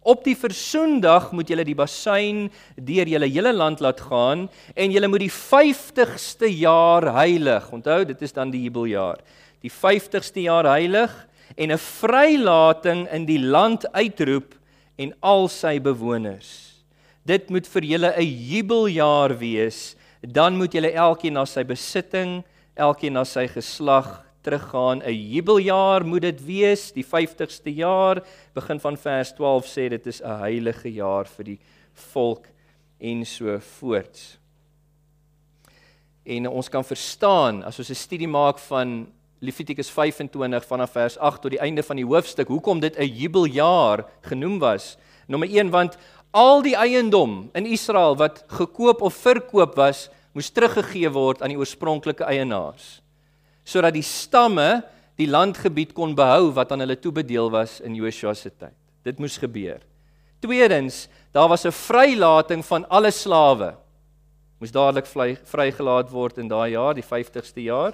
[0.02, 5.08] Op die versoendag moet julle die bassein deur julle hele land laat gaan en julle
[5.08, 7.72] moet die 50ste jaar heilig.
[7.72, 9.20] Onthou, dit is dan die jubeljaar.
[9.62, 14.56] Die 50ste jaar heilig en 'n vrylating in die land uitroep
[14.98, 16.84] en al sy bewoners.
[17.26, 19.96] Dit moet vir julle 'n jubeljaar wees.
[20.22, 22.44] Dan moet julle elkeen na sy besitting,
[22.76, 25.02] elkeen na sy geslag teruggaan.
[25.04, 30.22] 'n Jubeljaar moet dit wees, die 50ste jaar, begin van vers 12 sê dit is
[30.22, 31.60] 'n heilige jaar vir die
[31.94, 32.48] volk
[33.00, 34.38] en so voorts.
[36.26, 41.42] En ons kan verstaan as ons 'n studie maak van Levitikus 25 vanaf vers 8
[41.42, 44.98] tot die einde van die hoofstuk, hoekom dit 'n jubeljaar genoem was.
[45.28, 45.98] Nommer 1 want
[46.32, 51.58] al die eiendom in Israel wat gekoop of verkoop was, moes teruggegee word aan die
[51.58, 53.02] oorspronklike eienaars
[53.68, 54.82] sodat die stamme
[55.20, 58.76] die landgebied kon behou wat aan hulle toebedeel was in Joshua se tyd.
[59.06, 59.82] Dit moes gebeur.
[60.42, 63.76] Tweedens, daar was 'n vrylating van alle slawe.
[64.60, 67.94] Moes dadelik vry, vrygelaat word in daai jaar, die 50ste jaar.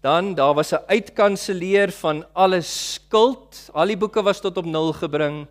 [0.00, 3.70] Dan daar was 'n uitkanselleer van alle skuld.
[3.72, 5.46] Al die boeke was tot op nul gebring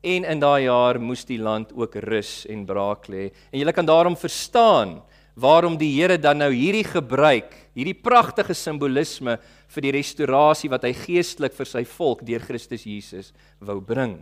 [0.00, 3.30] en in daai jaar moes die land ook rus en braak lê.
[3.52, 5.02] En jy kan daarom verstaan
[5.34, 10.92] waarom die Here dan nou hierdie gebruik, hierdie pragtige simbolisme vir die restaurasie wat hy
[10.92, 14.18] geestelik vir sy volk deur Christus Jesus wou bring.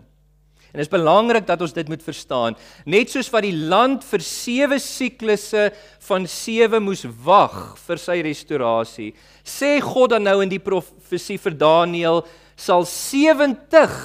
[0.69, 2.57] En dit is belangrik dat ons dit moet verstaan.
[2.85, 5.71] Net soos wat die land vir 7 siklusse
[6.11, 11.57] van 7 moes wag vir sy restaurasie, sê God dan nou in die profesie vir
[11.57, 12.21] Daniël
[12.59, 13.97] sal 70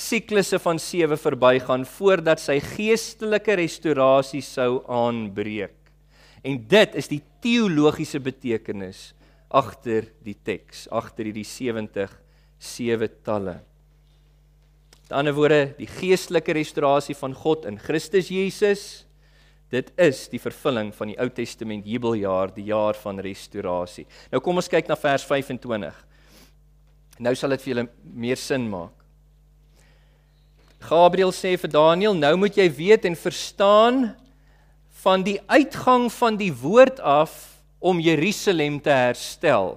[0.00, 5.76] siklusse van 7 verbygaan voordat sy geestelike restaurasie sou aanbreek.
[6.44, 9.10] En dit is die teologiese betekenis
[9.50, 12.12] agter die teks, agter hierdie 70
[12.60, 13.58] sewe talle.
[15.10, 18.82] Met ander woorde, die geestelike restaurasie van God in Christus Jesus,
[19.74, 24.04] dit is die vervulling van die Ou Testament jubeljaar, die jaar van restaurasie.
[24.30, 25.96] Nou kom ons kyk na vers 25.
[27.26, 27.84] Nou sal dit vir julle
[28.22, 28.94] meer sin maak.
[30.86, 33.98] Gabriël sê vir Daniël, nou moet jy weet en verstaan
[35.02, 37.34] van die uitgang van die woord af
[37.82, 39.74] om Jerusalem te herstel.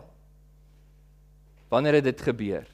[1.73, 2.69] Wanneer het dit gebeur?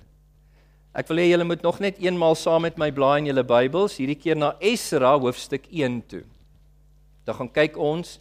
[0.89, 3.99] Ek wil hê julle moet nog net eenmaal saam met my blaai in julle Bybels,
[4.01, 6.23] hierdie keer na Esra hoofstuk 1 toe.
[7.29, 8.15] Dan gaan kyk ons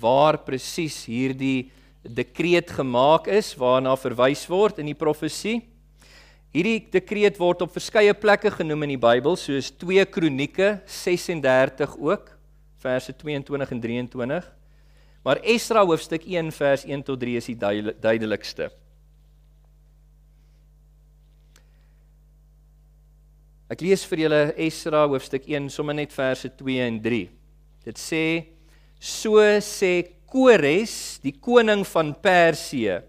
[0.00, 1.68] waar presies hierdie
[2.00, 5.58] dekreet gemaak is waarna verwys word in die profesie.
[6.56, 12.32] Hierdie dekreet word op verskeie plekke genoem in die Bybel, soos 2 Kronieke 36 ook,
[12.80, 14.48] verse 22 en 23.
[15.20, 18.72] Maar Esra hoofstuk 1 vers 1 tot 3 is die duidelikste.
[23.70, 27.28] Ek lees vir julle Esra hoofstuk 1 sommer net verse 2 en 3.
[27.86, 28.24] Dit sê:
[28.98, 33.00] So sê Kores, die koning van Persië,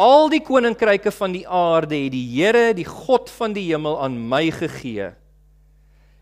[0.00, 4.14] Al die koninkryke van die aarde het die Here, die God van die hemel aan
[4.30, 5.10] my gegee.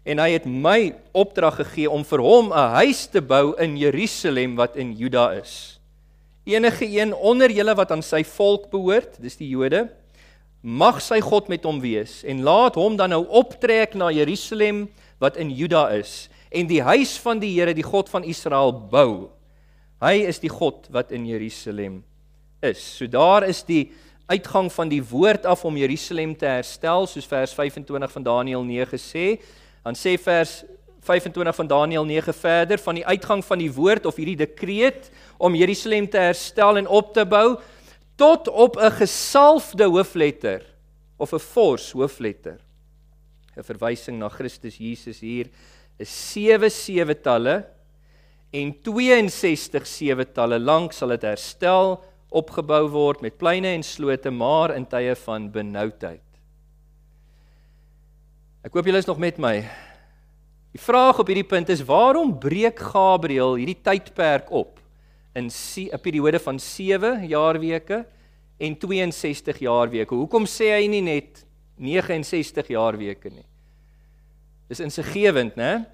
[0.02, 4.56] En hy het my opdrag gegee om vir hom 'n huis te bou in Jerusalem
[4.56, 5.78] wat in Juda is.
[6.44, 9.88] Enige een onder julle wat aan sy volk behoort, dis die Jode,
[10.62, 14.86] mag sy God met hom wees en laat hom dan nou optrek na Jerusalem
[15.22, 19.28] wat in Juda is en die huis van die Here, die God van Israel bou.
[20.00, 22.00] Hy is die God wat in Jerusalem
[22.64, 22.80] is.
[22.80, 23.90] So daar is die
[24.28, 29.00] uitgang van die woord af om Jerusalem te herstel soos vers 25 van Daniël 9
[29.00, 29.26] sê.
[29.84, 30.62] Dan sê vers
[31.08, 35.56] 25 van Daniël 9 verder van die uitgang van die woord of hierdie dekreet om
[35.56, 37.56] Jerusalem te herstel en op te bou
[38.18, 40.62] tot op 'n gesalfde hoofletter
[41.16, 42.58] of 'n fors hoofletter.
[43.56, 45.46] 'n Verwysing na Christus Jesus hier
[45.98, 47.66] is 7 sewe talle
[48.50, 51.98] en 62 sewe talle lank sal dit herstel
[52.30, 56.24] opgebou word met pleine en slote maar in tye van benoudheid.
[58.64, 59.62] Ek hoop julle is nog met my.
[60.74, 64.78] Die vraag op hierdie punt is waarom breek Gabriël hierdie tydperk op
[65.38, 68.04] in 'n periode van 7 jaarweke
[68.58, 70.14] en 62 jaarweke?
[70.14, 71.44] Hoekom sê hy nie net
[71.76, 73.46] 69 jaarweke nie?
[74.68, 75.86] Dis insiggewend, né?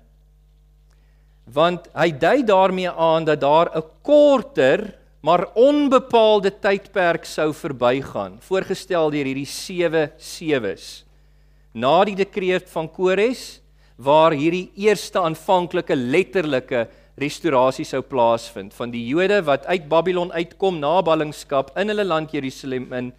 [1.45, 9.11] Want hy dui daarmee aan dat daar 'n korter maar onbepaalde tydperk sou verbygaan, voorgestel
[9.11, 11.05] deur hierdie sewe sewes.
[11.73, 13.63] Na die dekreet van Kores
[13.97, 16.89] waar hierdie eerste aanvanklike letterlike
[17.21, 22.35] restaurasie sou plaasvind van die Jode wat uit Babylon uitkom na ballingskap in hulle land
[22.35, 23.13] Jerusalem in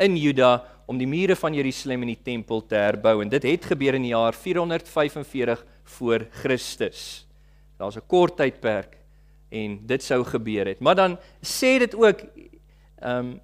[0.00, 3.68] in Juda om die mure van Jerusalem en die tempel te herbou en dit het
[3.74, 5.64] gebeur in die jaar 445
[5.98, 7.26] voor Christus.
[7.78, 8.96] Daar's 'n kort tydperk
[9.50, 10.80] en dit sou gebeur het.
[10.80, 12.20] Maar dan sê dit ook
[13.02, 13.40] ehm um,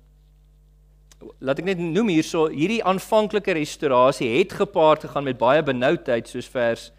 [1.39, 6.47] laat ek net noem hierso hierdie aanvanklike restaurasie het gepaard gegaan met baie benoudheid soos
[6.47, 6.93] vers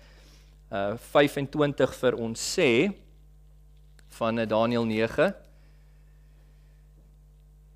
[0.70, 2.92] uh 25 vir ons sê
[4.20, 5.30] van uh, Daniël 9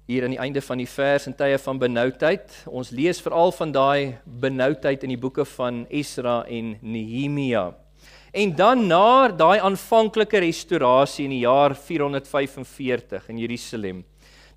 [0.06, 2.52] hier aan die einde van die vers in tye van benoudheid.
[2.68, 7.72] Ons lees veral van daai benoudheid in die boeke van Esra en Nehemia.
[8.34, 14.04] En dan na daai aanvanklike restaurasie in die jaar 445 in Jerusalem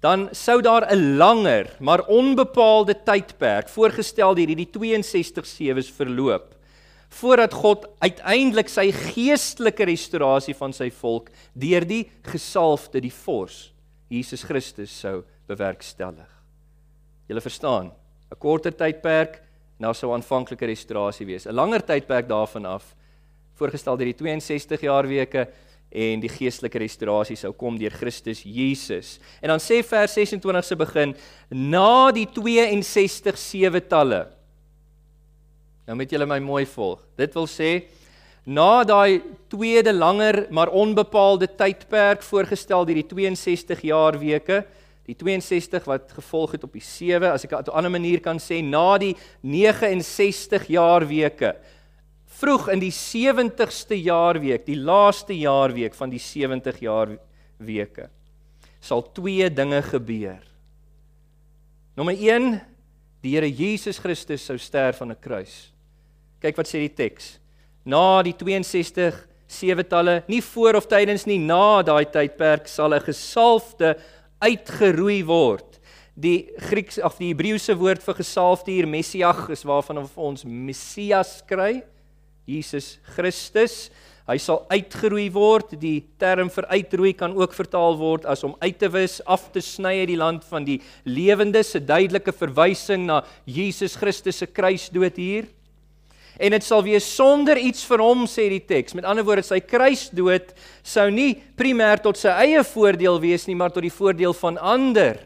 [0.01, 6.56] dan sou daar 'n langer, maar onbepaalde tydperk voorgestel deur hierdie 62 sewes verloop
[7.17, 13.71] voordat God uiteindelik sy geestelike restaurasie van sy volk deur die gesalfde die vors
[14.13, 16.29] Jesus Christus sou bewerkstellig.
[17.27, 17.91] Julle verstaan,
[18.31, 19.43] 'n korter tydperk
[19.79, 21.47] na sou aanvanklike restaurasie wees.
[21.47, 22.95] 'n Langer tydperk daarvan af
[23.57, 25.49] voorgestel deur die 62 jaar weke
[25.91, 29.19] en die geestelike restaurasie sou kom deur Christus Jesus.
[29.41, 31.15] En dan sê vers 26 se begin
[31.51, 34.36] na die 62 sewe talle.
[35.87, 37.03] Nou moet julle my mooi volg.
[37.19, 37.71] Dit wil sê
[38.47, 44.61] na daai tweede langer maar onbepaalde tydperk voorgestel deur die 62 jaar weke,
[45.07, 48.39] die 62 wat gevolg het op die 7, as ek op 'n ander manier kan
[48.39, 51.55] sê, na die 69 jaar weke
[52.27, 57.19] vroeg in die 70ste jaarweek, die laaste jaarweek van die 70 jaar
[57.59, 58.11] weke,
[58.81, 60.43] sal twee dinge gebeur.
[61.97, 62.61] Nommer 1,
[63.23, 65.73] die Here Jesus Christus sou sterf aan 'n kruis.
[66.41, 67.37] Kyk wat sê die teks.
[67.85, 69.17] Na die 62
[69.47, 73.97] sewetalle, nie voor of tydens nie, na daai tydperk sal 'n gesalfde
[74.41, 75.81] uitgeroei word.
[76.17, 81.83] Die Grieks of die Hebreëse woord vir gesalfde hier Messias is waarvan ons Messias kry.
[82.47, 83.91] Jesus Christus.
[84.27, 85.77] Hy sal uitgeroei word.
[85.79, 89.61] Die term vir uitroei kan ook vertaal word as om uit te wis, af te
[89.61, 95.17] sny uit die land van die lewendes, 'n duidelike verwysing na Jesus Christus se kruisdood
[95.17, 95.47] hier.
[96.37, 98.95] En dit sal wees sonder iets vir hom sê die teks.
[98.95, 100.53] Met ander woorde, sy kruisdood
[100.85, 105.17] sou nie primêr tot sy eie voordeel wees nie, maar tot die voordeel van ander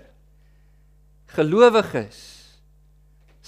[1.34, 2.40] gelowiges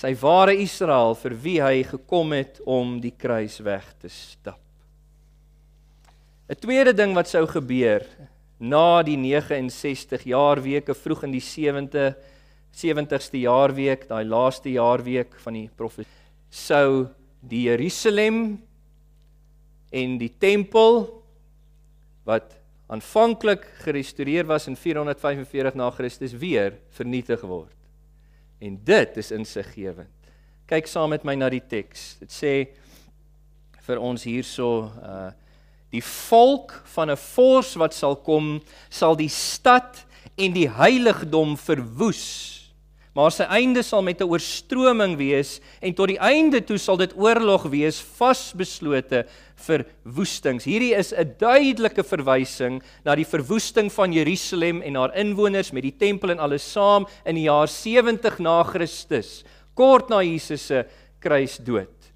[0.02, 4.58] sy ware Israel vir wie hy gekom het om die kruis weg te stap.
[6.50, 8.02] 'n Tweede ding wat sou gebeur
[8.58, 12.14] na die 69 jaar weke vroeg in die 70
[12.72, 16.08] 70ste jaarweek, daai laaste jaarweek van die profesie,
[16.48, 17.08] sou
[17.42, 18.62] die Jerusalem
[19.92, 21.04] en die tempel
[22.24, 22.54] wat
[22.92, 27.74] aanvanklik gerestoreer was in 445 na Christus weer vernietig word.
[28.62, 30.12] En dit is insiggewend.
[30.70, 32.16] Kyk saam met my na die teks.
[32.22, 32.54] Dit sê
[33.82, 35.30] vir ons hierso uh
[35.92, 40.06] die volk van 'n vors wat sal kom, sal die stad
[40.40, 42.61] en die heiligdom verwoes.
[43.12, 47.12] Maar sy einde sal met 'n oorstroming wees en tot die einde toe sal dit
[47.12, 49.26] oorlog wees vasbeslote
[49.66, 50.64] vir woestings.
[50.64, 55.96] Hierdie is 'n duidelike verwysing na die verwoesting van Jerusalem en haar inwoners met die
[55.98, 59.44] tempel en alles saam in die jaar 70 na Christus,
[59.74, 60.86] kort na Jesus se
[61.20, 62.12] kruisdood.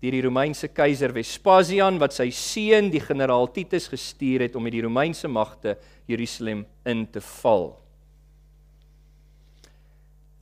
[0.00, 4.72] Deur die Romeinse keiser Vespasian wat sy seun die generaal Titus gestuur het om met
[4.72, 5.78] die Romeinse magte
[6.08, 7.81] Jerusalem in te val.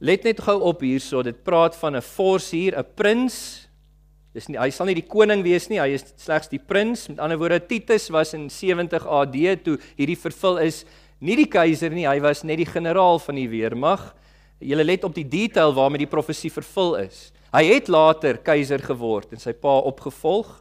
[0.01, 3.71] Let net gou op hierso, dit praat van 'n vors hier, 'n prins
[4.31, 7.09] Dis nie hy sal nie die koning wees nie, hy is slegs die prins.
[7.11, 10.85] Met ander woorde Titus was in 70 AD toe hierdie vervul is,
[11.19, 14.05] nie die keiser nie, hy was net die generaal van die weermag.
[14.63, 17.31] Julle let op die detail waarmee die profesie vervul is.
[17.51, 20.53] Hy het later keiser geword en sy pa opgevolg,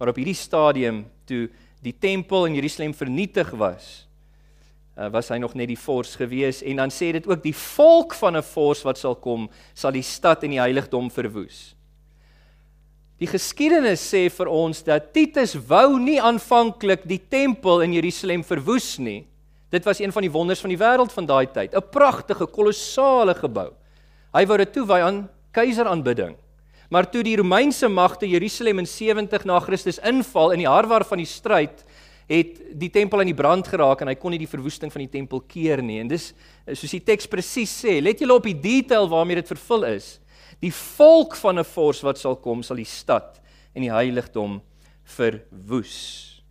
[0.00, 1.44] maar op hierdie stadium toe
[1.84, 4.05] die tempel in Jerusalem vernietig was,
[4.96, 8.14] uh, was hy nog net die vors gewees en dan sê dit ook die volk
[8.14, 11.74] van 'n vors wat sal kom, sal die stad en die heiligdom verwoes.
[13.16, 18.98] Die geskiedenis sê vir ons dat Titus wou nie aanvanklik die tempel in Jerusalem verwoes
[18.98, 19.26] nie.
[19.72, 23.34] Dit was een van die wonders van die wêreld van daai tyd, 'n pragtige, kolossale
[23.34, 23.72] gebou.
[24.34, 26.36] Hy wou dit toewy aan keiseraanbidding.
[26.90, 31.18] Maar toe die Romeinse magte Jerusalem in 70 na Christus inval in die harwar van
[31.18, 31.84] die stryd,
[32.26, 35.12] het die tempel aan die brand geraak en hy kon nie die verwoesting van die
[35.12, 36.00] tempel keer nie.
[36.02, 36.32] En dis
[36.74, 40.16] soos die teks presies sê, let julle op die detail waarmee dit vervul is.
[40.62, 43.40] Die volk van 'n vors wat sal kom, sal die stad
[43.74, 44.60] en die heiligdom
[45.04, 46.42] verwoes.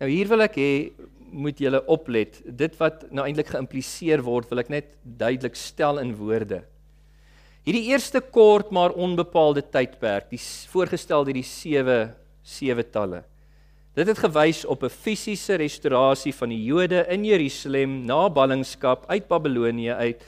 [0.00, 0.92] Nou hier wil ek hê
[1.34, 2.42] moet julle oplet.
[2.44, 6.62] Dit wat nou eintlik geïmpliseer word, wil ek net duidelik stel in woorde.
[7.64, 12.12] Hierdie eerste kort maar onbepaalde tydperk, die voorgestel deur die 7
[12.44, 13.24] sewe talle.
[13.94, 19.28] Dit het gewys op 'n fisiese restaurasie van die Jode in Jerusalem na ballingskap uit
[19.28, 20.22] Babelonie uit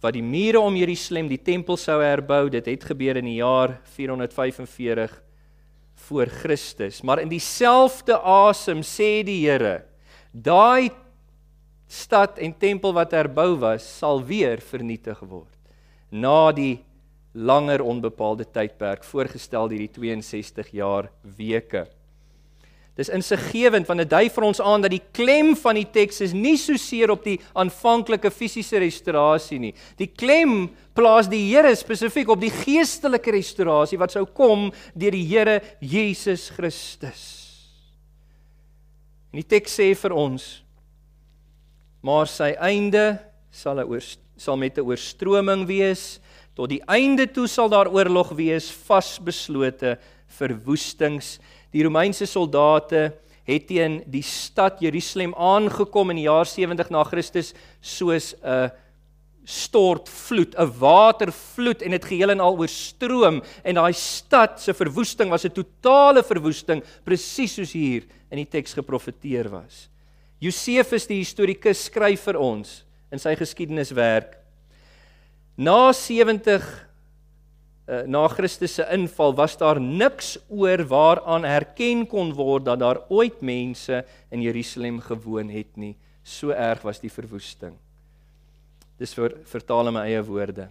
[0.00, 2.48] wat die mure om Jerusalem, die tempel sou herbou.
[2.48, 5.22] Dit het gebeur in die jaar 445
[5.94, 7.02] voor Christus.
[7.02, 9.84] Maar in dieselfde asem sê die Here,
[10.32, 10.90] daai
[11.86, 15.60] stad en tempel wat herbou was, sal weer vernietig word
[16.10, 16.80] na die
[17.34, 21.86] langer onbepaalde tydperk voorgestel deur die 62 jaar weke.
[23.00, 26.34] Dis insiggewend want dit dui vir ons aan dat die klem van die teks is
[26.36, 29.72] nie so seer op die aanvanklike fisiese restaurasie nie.
[29.96, 35.24] Die klem plaas die Here spesifiek op die geestelike restaurasie wat sou kom deur die
[35.30, 37.22] Here Jesus Christus.
[39.32, 40.50] En die teks sê vir ons
[42.04, 43.16] maar sy einde
[43.52, 44.00] sal 'n
[44.36, 46.20] sal met 'n oorstroming wees
[46.54, 49.96] tot die einde toe sal daar oorlog wees vasbeslote
[50.28, 51.38] verwoestings
[51.72, 53.12] die Romeinse soldate
[53.46, 58.70] het teen die stad Jerusalem aangekom in die jaar 70 na Christus soos 'n
[59.44, 65.44] stortvloed, 'n watervloed en dit geheel en al oorstroom en daai stad se verwoesting was
[65.44, 69.88] 'n totale verwoesting presies soos hier in die teks geprofeteer was.
[70.38, 74.38] Josefus die historikus skryf vir ons in sy geskiedeniswerk
[75.56, 76.89] na 70 uh,
[78.06, 83.40] na Christus se inval was daar niks oor waaraan herken kon word dat daar ooit
[83.42, 85.96] mense in Jerusalem gewoon het nie.
[86.22, 87.74] So erg was die verwoesting.
[89.00, 90.68] Dis vir vertaal in my eie woorde.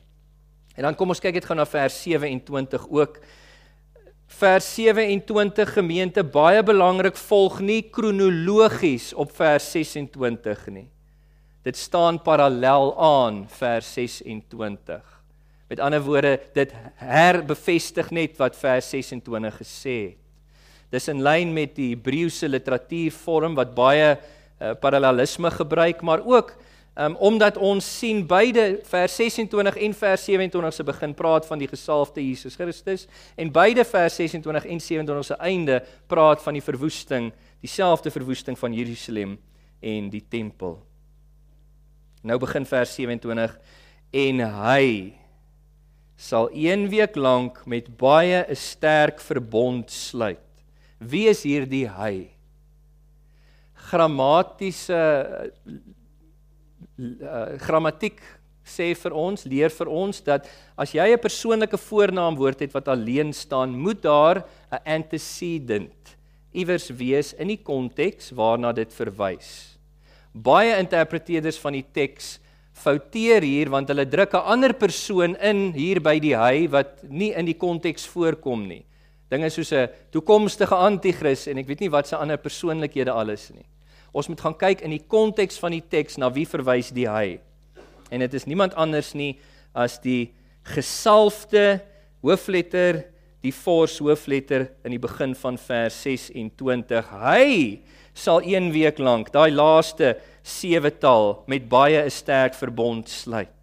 [0.78, 3.20] En dan kom ons kyk net gou na vers 27 ook.
[4.40, 10.88] Vers 27 gemeente baie belangrik volg nie kronologies op vers 26 nie.
[11.66, 15.19] Dit staan parallel aan vers 26.
[15.70, 20.18] Met ander woorde, dit herbevestig net wat vers 26 gesê het.
[20.90, 26.56] Dis in lyn met die Hebreëse literatuurvorm wat baie uh, parallelisme gebruik, maar ook
[26.98, 31.70] um, omdat ons sien beide vers 26 en vers 27 se begin praat van die
[31.70, 33.06] gesalfde Jesus Christus
[33.38, 37.30] en beide vers 26 en 27 se einde praat van die verwoesting,
[37.62, 39.38] dieselfde verwoesting van Jerusalem
[39.80, 40.80] en die tempel.
[42.26, 43.60] Nou begin vers 27
[44.12, 45.19] en hy
[46.20, 50.44] sal een week lank met baie 'n sterk verbond sluit.
[51.00, 52.28] Wie is hierdie hy?
[53.74, 55.00] Grammatiese
[57.00, 58.20] uh, grammatiek
[58.68, 63.34] sê vir ons, leer vir ons dat as jy 'n persoonlike voornaamwoord het wat alleen
[63.34, 66.18] staan, moet daar 'n antecedent
[66.52, 69.78] iewers wees in die konteks waarna dit verwys.
[70.34, 72.40] Baie interpreteerders van die teks
[72.80, 77.34] fouteer hier want hulle druk 'n ander persoon in hier by die hy wat nie
[77.34, 78.86] in die konteks voorkom nie.
[79.30, 83.66] Dinge soos 'n toekomstige anti-kris en ek weet nie wat se ander persoonlikhede alles nie.
[84.12, 87.40] Ons moet gaan kyk in die konteks van die teks na wie verwys die hy.
[88.12, 89.38] En dit is niemand anders nie
[89.74, 91.82] as die gesalfde
[92.22, 93.06] hoofletter,
[93.42, 97.12] die force hoofletter in die begin van vers 26.
[97.12, 97.80] Hy
[98.20, 103.56] sal een week lank daai laaste sewe taal met baie 'n sterk verbond sluit.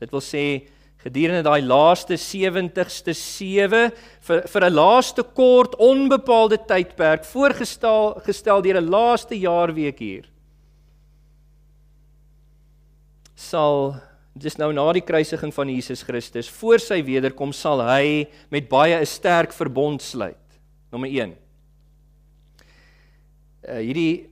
[0.00, 0.68] Dit wil sê
[1.04, 8.80] gedurende daai laaste 70ste sewe vir vir 'n laaste kort onbepaalde tydperk voorgestel gestel deur
[8.80, 10.32] 'n laaste jaarweek hier
[13.42, 13.96] sal
[14.38, 18.24] dis nou na die kruisiging van Jesus Christus voor sy wederkom sal hy
[18.54, 20.38] met baie 'n sterk verbond sluit.
[20.92, 21.41] Nommer 1.
[23.62, 24.26] Uh hierdie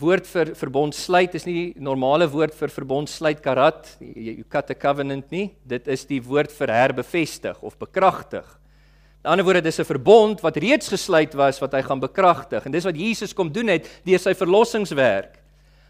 [0.00, 4.70] woord vir verbond sluit is nie die normale woord vir verbond sluit karat, you cut
[4.72, 5.50] a covenant nie.
[5.68, 8.46] Dit is die woord vir herbevestig of bekragtig.
[9.22, 12.64] In ander woorde, dis 'n verbond wat reeds gesluit was wat hy gaan bekragtig.
[12.64, 15.36] En dis wat Jesus kom doen het deur sy verlossingswerk.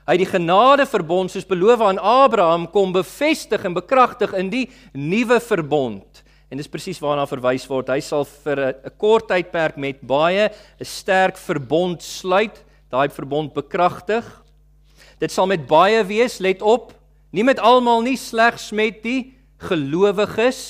[0.06, 4.68] Hy het die genade verbond soos beloof aan Abraham kom bevestig en bekragtig in die
[4.92, 6.24] nuwe verbond.
[6.50, 7.88] En dis presies waarna verwys word.
[7.88, 14.26] Hy sal vir 'n kort tydperk met baie 'n sterk verbond sluit daai verbond bekragtig.
[15.22, 16.93] Dit sal met baie wees, let op,
[17.32, 19.32] nie met almal nie, slegs met die
[19.62, 20.62] gelowiges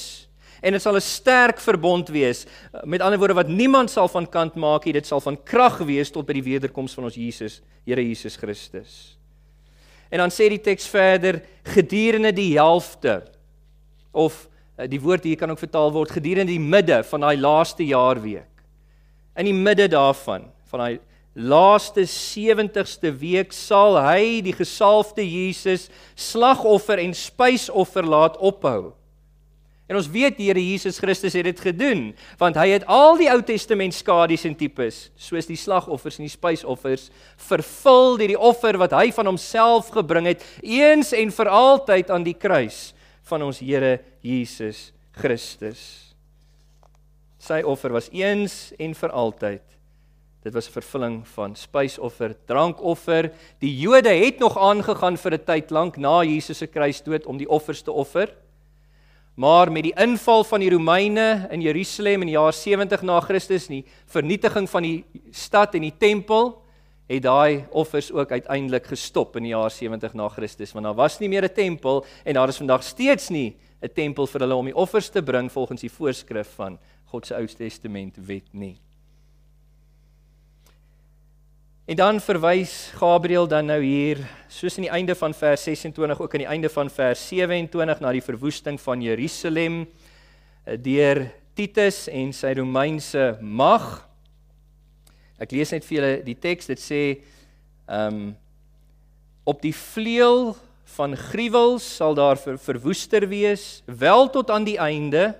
[0.62, 2.47] en dit sal 'n sterk verbond wees.
[2.85, 6.11] Met ander woorde wat niemand sal van kant maak nie, dit sal van krag wees
[6.11, 9.18] tot by die wederkoms van ons Jesus, Here Jesus Christus.
[10.09, 13.25] En dan sê die teks verder gedurende die helfte
[14.12, 14.49] of
[14.83, 18.49] Eh, die woord hier kan ook vertaal word gedurende die midde van daai laaste jaarweek.
[19.37, 21.01] In die midde daarvan, van daai
[21.35, 28.93] laaste 70ste week sal hy die gesalfde Jesus slagoffer en spysoffer laat ophou.
[29.91, 32.05] En ons weet die Here Jesus Christus het dit gedoen,
[32.41, 36.33] want hy het al die Ou Testament skadies en tipes, soos die slagoffers en die
[36.33, 37.11] spysoffers,
[37.49, 42.24] vervul deur die offer wat hy van homself gebring het, eens en vir altyd aan
[42.24, 42.93] die kruis
[43.28, 45.83] van ons Here Jesus Christus.
[47.43, 49.82] Sy offer was eens en vir altyd.
[50.43, 53.32] Dit was 'n vervulling van spysoffer, drankoffer.
[53.59, 57.49] Die Jode het nog aangegaan vir 'n tyd lank na Jesus se kruisdood om die
[57.49, 58.34] offers te offer.
[59.34, 63.66] Maar met die inval van die Romeine in Jerusalem in die jaar 70 na Christus,
[63.66, 66.62] die vernietiging van die stad en die tempel,
[67.07, 71.18] het daai offers ook uiteindelik gestop in die jaar 70 na Christus, want daar was
[71.20, 74.64] nie meer 'n tempel en daar is vandag steeds nie 'n tempel vir hulle om
[74.64, 78.78] die offers te bring volgens die voorskrif van God se Ou Testament wet nie.
[81.83, 86.35] En dan verwys Gabriël dan nou hier soos aan die einde van vers 26 ook
[86.37, 91.24] aan die einde van vers 27 na die verwoesting van Jerusalem eh, deur
[91.59, 93.89] Titus en sy Romeinse mag.
[95.43, 97.03] Ek lees net vir julle die teks dit sê
[97.91, 98.24] ehm um,
[99.43, 100.53] op die vleuel
[100.95, 105.33] van gruwels sal daar ver, verwoester wees wel tot aan die einde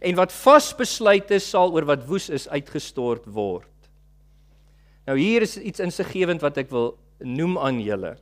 [0.00, 3.69] en wat vasbesluit is sal oor wat woes is uitgestort word.
[5.10, 8.14] Nou hier is iets insiggewend wat ek wil noem aan julle.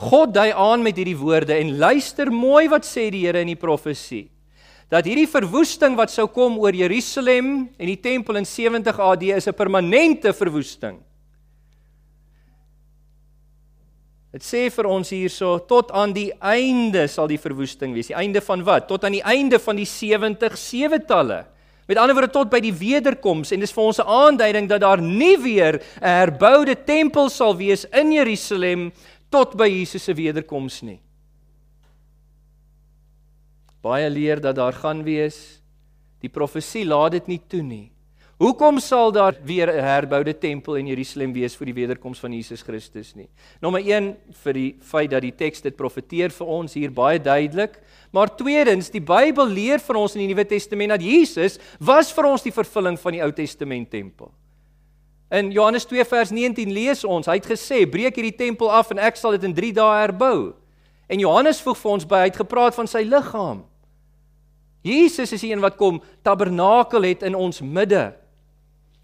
[0.00, 3.60] God dui aan met hierdie woorde en luister mooi wat sê die Here in die
[3.60, 4.24] profesie.
[4.90, 9.46] Dat hierdie verwoesting wat sou kom oor Jerusalem en die tempel in 70 AD is
[9.46, 10.98] 'n permanente verwoesting.
[14.32, 18.10] Dit sê vir ons hierso tot aan die einde sal die verwoesting wees.
[18.10, 18.88] Die einde van wat?
[18.88, 21.46] Tot aan die einde van die 70 sewetalle.
[21.90, 25.02] Met ander woorde tot by die wederkoms en dis vir ons 'n aanduiding dat daar
[25.02, 28.92] nie weer 'n herboude tempel sal wees in Jerusalem
[29.28, 31.00] tot by Jesus se wederkoms nie.
[33.82, 35.60] Baie leer dat daar gaan wees.
[36.20, 37.90] Die profesie laat dit nie toe nie.
[38.40, 42.62] Hoekom sal daar weer 'n herboude tempel in Jerusalem wees vir die wederkoms van Jesus
[42.62, 43.28] Christus nie?
[43.60, 47.82] Nommer 1 vir die feit dat die teks dit profeteer vir ons hier baie duidelik,
[48.10, 52.26] maar tweedens, die Bybel leer vir ons in die Nuwe Testament dat Jesus was vir
[52.30, 54.32] ons die vervulling van die Ou Testament tempel.
[55.30, 58.98] In Johannes 2 vers 19 lees ons, hy het gesê, "Breek hierdie tempel af en
[58.98, 60.54] ek sal dit in 3 dae herbou."
[61.08, 63.64] En Johannes voeg vir ons by, hy het gepraat van sy liggaam.
[64.82, 68.14] Jesus is die een wat kom tabernakel het in ons midde.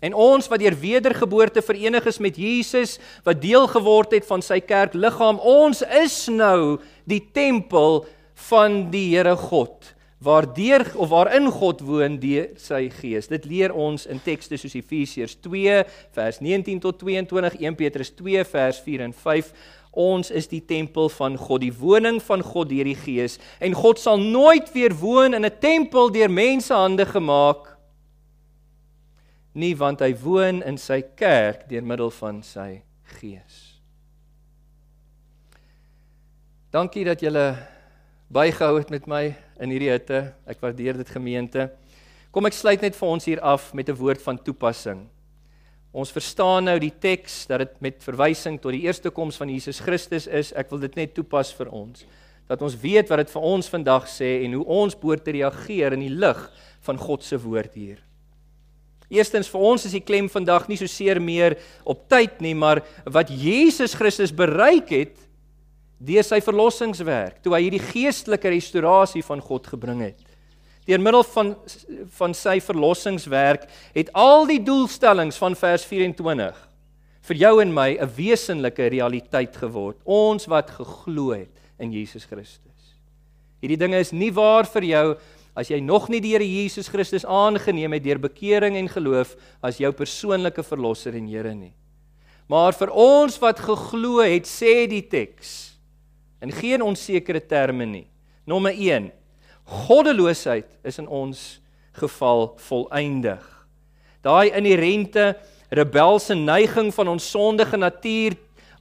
[0.04, 4.61] En ons wat deur wedergeboorte verenig is met Jesus, wat deel geword het van sy
[4.61, 6.76] kerk liggaam, ons is nou
[7.09, 8.04] die tempel
[8.49, 13.30] van die Here God, waardeur of waarin God woon deur sy Gees.
[13.32, 15.82] Dit leer ons in tekste soos Efesiërs 2
[16.16, 19.53] vers 19 tot 22, 1 Petrus 2 vers 4 en 5.
[19.97, 24.01] Ons is die tempel van God, die woning van God deur die Gees, en God
[24.01, 27.76] sal nooit weer woon in 'n tempel deur mensehande gemaak
[29.57, 32.82] nie want hy woon in sy kerk deur middel van sy
[33.16, 33.62] gees.
[36.74, 37.47] Dankie dat julle
[38.32, 39.22] bygehou het met my
[39.62, 40.32] in hierdie hitte.
[40.46, 41.68] Ek waardeer dit gemeente.
[42.34, 45.06] Kom ek sluit net vir ons hier af met 'n woord van toepassing.
[45.92, 49.80] Ons verstaan nou die teks dat dit met verwysing tot die eerste koms van Jesus
[49.80, 50.52] Christus is.
[50.52, 52.04] Ek wil dit net toepas vir ons
[52.46, 55.92] dat ons weet wat dit vir ons vandag sê en hoe ons behoort te reageer
[55.92, 56.52] in die lig
[56.86, 57.98] van God se woord hier.
[59.10, 61.56] Eerstens vir ons is die klem vandag nie so seer meer
[61.86, 65.25] op tyd nie, maar wat Jesus Christus bereik het
[65.99, 70.18] deur sy verlossingswerk, toe hy hierdie geestelike restaurasie van God gebring het.
[70.86, 71.55] Deur middel van
[72.18, 76.61] van sy verlossingswerk het al die doelstellings van vers 24
[77.26, 79.97] vir jou en my 'n wesenlike realiteit geword.
[80.05, 82.94] Ons wat geglo het in Jesus Christus.
[83.61, 85.16] Hierdie dinge is nie waar vir jou
[85.57, 89.78] as jy nog nie die Here Jesus Christus aangeneem het deur bekering en geloof as
[89.78, 91.72] jou persoonlike verlosser en Here nie.
[92.49, 95.75] Maar vir ons wat geglo het, sê die teks
[96.41, 98.07] in geen onsekere terme nie.
[98.47, 99.11] Nommer 1.
[99.66, 101.61] Goddeloosheid is in ons
[101.99, 103.43] geval volëindig.
[104.22, 105.34] Daai inherente
[105.74, 108.37] rebelse neiging van ons sondige natuur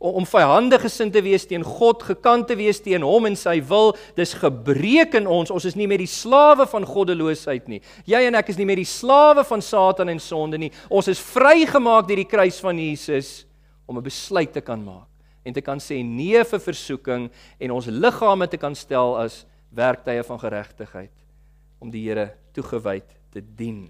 [0.05, 3.95] om vyhandig gesind te wees teen God, gekant te wees teen hom en sy wil,
[4.17, 5.49] dis gebreek in ons.
[5.49, 7.81] Ons is nie meer die slawe van goddeloosheid nie.
[8.05, 10.69] Jy en ek is nie meer die slawe van Satan en sonde nie.
[10.93, 13.47] Ons is vrygemaak deur die kruis van Jesus
[13.87, 15.14] om 'n besluit te kan maak
[15.45, 17.29] en te kan sê nee vir versoeking
[17.59, 19.43] en ons liggame te kan stel as
[19.75, 21.13] werktuie van geregtigheid
[21.79, 23.85] om die Here toegewyd te dien.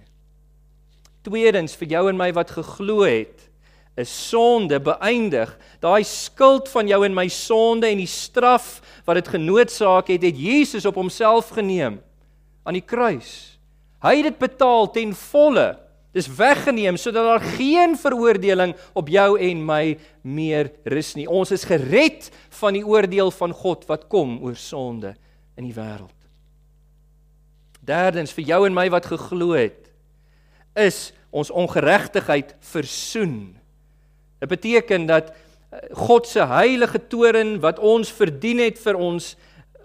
[1.25, 3.47] Tweedens vir jou en my wat geglo het,
[3.95, 5.53] is sonde beëindig.
[5.79, 10.37] Daai skuld van jou en my sonde en die straf wat dit genootsaak het, het
[10.37, 12.01] Jesus op homself geneem
[12.65, 13.55] aan die kruis.
[14.03, 15.69] Hy het dit betaal ten volle.
[16.16, 21.28] Dis weggeneem sodat daar geen veroordeling op jou en my meer rus nie.
[21.28, 22.30] Ons is gered
[22.61, 25.11] van die oordeel van God wat kom oor sonde
[25.59, 26.16] in die wêreld.
[27.86, 29.91] Derdens vir jou en my wat geglo het,
[30.76, 33.53] is ons ongeregtigheid versoen.
[34.39, 39.34] Dit beteken dat eh, God se heilige toren wat ons verdien het vir ons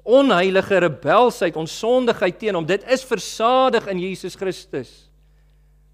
[0.07, 5.09] onheilige rebelsheid, ons sondigheid teen hom, dit is versadig in Jesus Christus.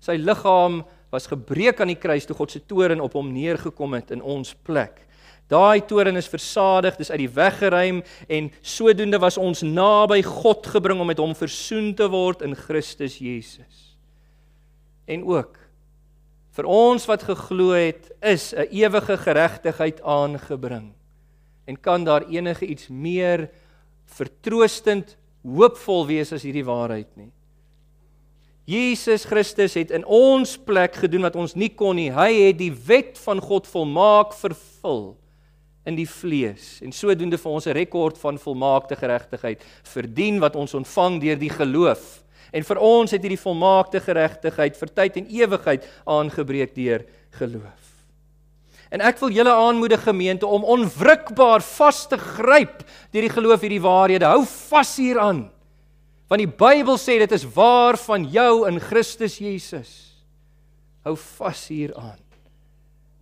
[0.00, 4.12] Sy liggaam was gebreek aan die kruis toe God se toren op hom neergekom het
[4.14, 5.06] in ons plek.
[5.46, 10.66] Daai toren is versadig, dis uit die weg geruim en sodoende was ons naby God
[10.66, 13.94] gebring om met hom versoen te word in Christus Jesus.
[15.06, 15.54] En ook
[16.56, 20.94] vir ons wat geglo het, is 'n ewige geregtigheid aangebring.
[21.66, 23.50] En kan daar enige iets meer
[24.06, 27.30] vertroostend, hoopvol wees as hierdie waarheid nie?
[28.66, 32.10] Jesus Christus het in ons plek gedoen wat ons nie kon nie.
[32.10, 35.14] Hy het die wet van God volmaak vervul
[35.86, 40.74] in die vlees en sodoende vir ons 'n rekord van volmaakte geregtigheid verdien wat ons
[40.74, 42.24] ontvang deur die geloof.
[42.52, 47.06] En vir ons het hierdie volmaakte geregtigheid vir tyd en ewigheid aangebreek deur
[47.38, 47.82] geloof.
[48.90, 53.82] En ek wil julle aanmoedig gemeente om onwrikbaar vas te gryp deur die geloof hierdie
[53.82, 54.26] waarhede.
[54.26, 55.50] Hou vas hieraan.
[56.26, 59.90] Want die Bybel sê dit is waar van jou in Christus Jesus.
[61.06, 62.18] Hou vas hieraan.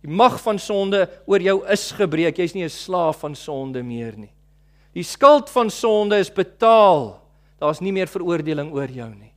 [0.05, 2.37] Die mag van sonde oor jou is gebreek.
[2.37, 4.33] Jy's nie 'n slaaf van sonde meer nie.
[4.93, 7.21] Die skuld van sonde is betaal.
[7.59, 9.33] Daar's nie meer veroordeling oor jou nie.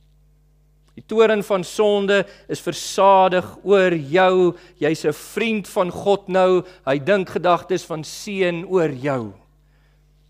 [0.95, 4.55] Die toren van sonde is versadig oor jou.
[4.79, 6.63] Jy's 'n vriend van God nou.
[6.85, 9.33] Hy dink gedagtes van seën oor jou.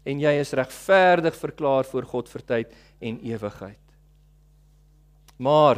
[0.06, 2.68] En jy is regverdig verklaar voor God vir tyd
[3.00, 3.78] en ewigheid.
[5.38, 5.78] Maar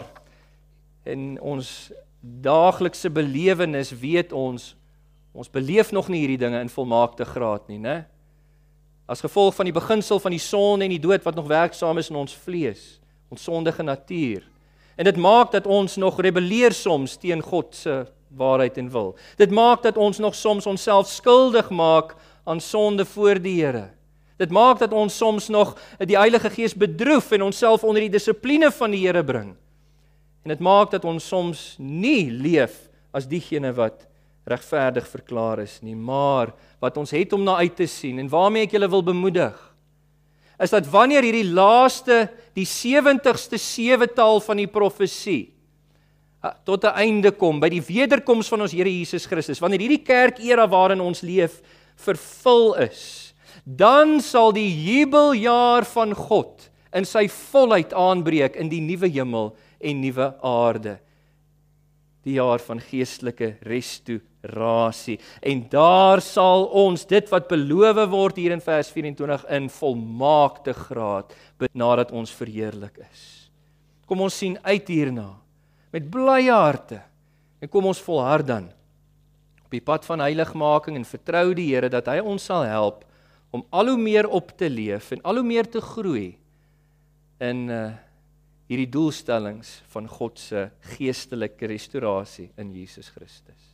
[1.03, 4.75] in ons daaglikse belewenis weet ons
[5.31, 8.01] ons beleef nog nie hierdie dinge in volmaakte graad nie, né?
[9.11, 12.09] as gevolg van die beginsel van die sonde en die dood wat nog werksaam is
[12.11, 12.83] in ons vlees,
[13.31, 14.45] ons sondige natuur.
[14.95, 18.05] En dit maak dat ons nog rebelleer soms teen God se
[18.37, 19.15] waarheid en wil.
[19.39, 22.15] Dit maak dat ons nog soms onsself skuldig maak
[22.47, 23.89] aan sonde voor die Here.
[24.41, 28.71] Dit maak dat ons soms nog die Heilige Gees bedroef en onsself onder die dissipline
[28.73, 29.53] van die Here bring.
[30.41, 34.07] En dit maak dat ons soms nie leef as diegene wat
[34.49, 38.65] regverdig verklaar is nie, maar wat ons het om na uit te sien en waarmee
[38.65, 39.59] ek julle wil bemoedig
[40.61, 42.27] is dat wanneer hierdie laaste
[42.57, 45.53] die 70ste sewetal van die profesie
[46.65, 50.39] tot 'n einde kom by die wederkoms van ons Here Jesus Christus wanneer hierdie kerk
[50.39, 51.61] era waarin ons leef
[51.95, 53.30] vervul is
[53.63, 60.01] dan sal die jubeljaar van God in sy volheid aanbreek in die nuwe hemel en
[60.03, 60.97] nuwe aarde
[62.25, 68.61] die jaar van geestelike restaurasie en daar sal ons dit wat beloof word hier in
[68.61, 71.33] vers 24 in volmaakte graad
[71.73, 73.23] nadat ons verheerlik is.
[74.05, 75.31] Kom ons sien uit hierna
[75.93, 77.01] met blye harte
[77.61, 78.69] en kom ons volhard dan
[79.65, 83.05] op die pad van heiligmaking en vertrou die Here dat hy ons sal help
[83.51, 86.31] om al hoe meer op te leef en al hoe meer te groei
[87.39, 87.91] in uh
[88.71, 93.65] hierdie doelstellings van God se geestelike restaurasie in Jesus Christus.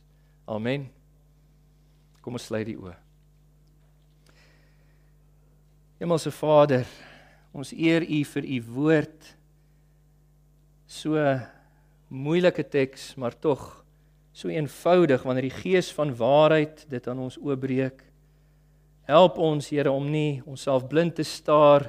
[0.50, 0.88] Amen.
[2.18, 2.96] Kom ons sluit die oë.
[6.02, 6.82] Hemelse Vader,
[7.54, 9.30] ons eer U vir U woord.
[10.90, 11.14] So
[12.10, 13.68] moeilike teks, maar tog
[14.34, 18.02] so eenvoudig wanneer die gees van waarheid dit aan ons oopbreek.
[19.08, 21.86] Help ons Here om nie onsself blind te staar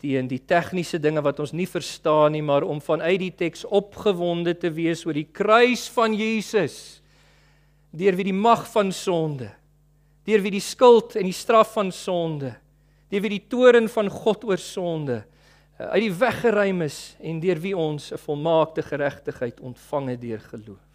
[0.00, 4.54] teen die tegniese dinge wat ons nie verstaan nie, maar om vanuit die teks opgewonde
[4.56, 7.02] te wees oor die kruis van Jesus.
[7.90, 9.50] Deur wie die mag van sonde,
[10.24, 12.54] deur wie die skuld en die straf van sonde,
[13.10, 17.42] deur wie die toren van God oor sonde eh, uit die weg geruim is en
[17.42, 20.89] deur wie ons 'n volmaakte geregtigheid ontvang het deur geloof.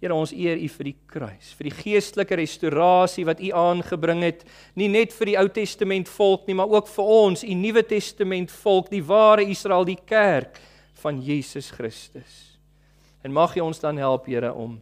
[0.00, 4.46] Here ons eer U vir die kruis, vir die geestelike restaurasie wat U aangebring het,
[4.74, 8.52] nie net vir die Ou Testament volk nie, maar ook vir ons, U Nuwe Testament
[8.62, 10.56] volk, die ware Israel, die kerk
[11.02, 12.38] van Jesus Christus.
[13.20, 14.78] En mag U ons dan help, Here, om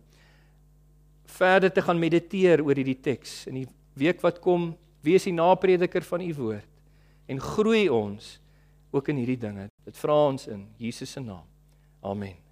[1.38, 6.06] verder te gaan mediteer oor hierdie teks in die week wat kom, wees die naprediker
[6.06, 6.74] van U woord
[7.28, 8.38] en groei ons
[8.94, 9.68] ook in hierdie dinge.
[9.84, 11.44] Dit vra ons in Jesus se naam.
[12.00, 12.47] Amen.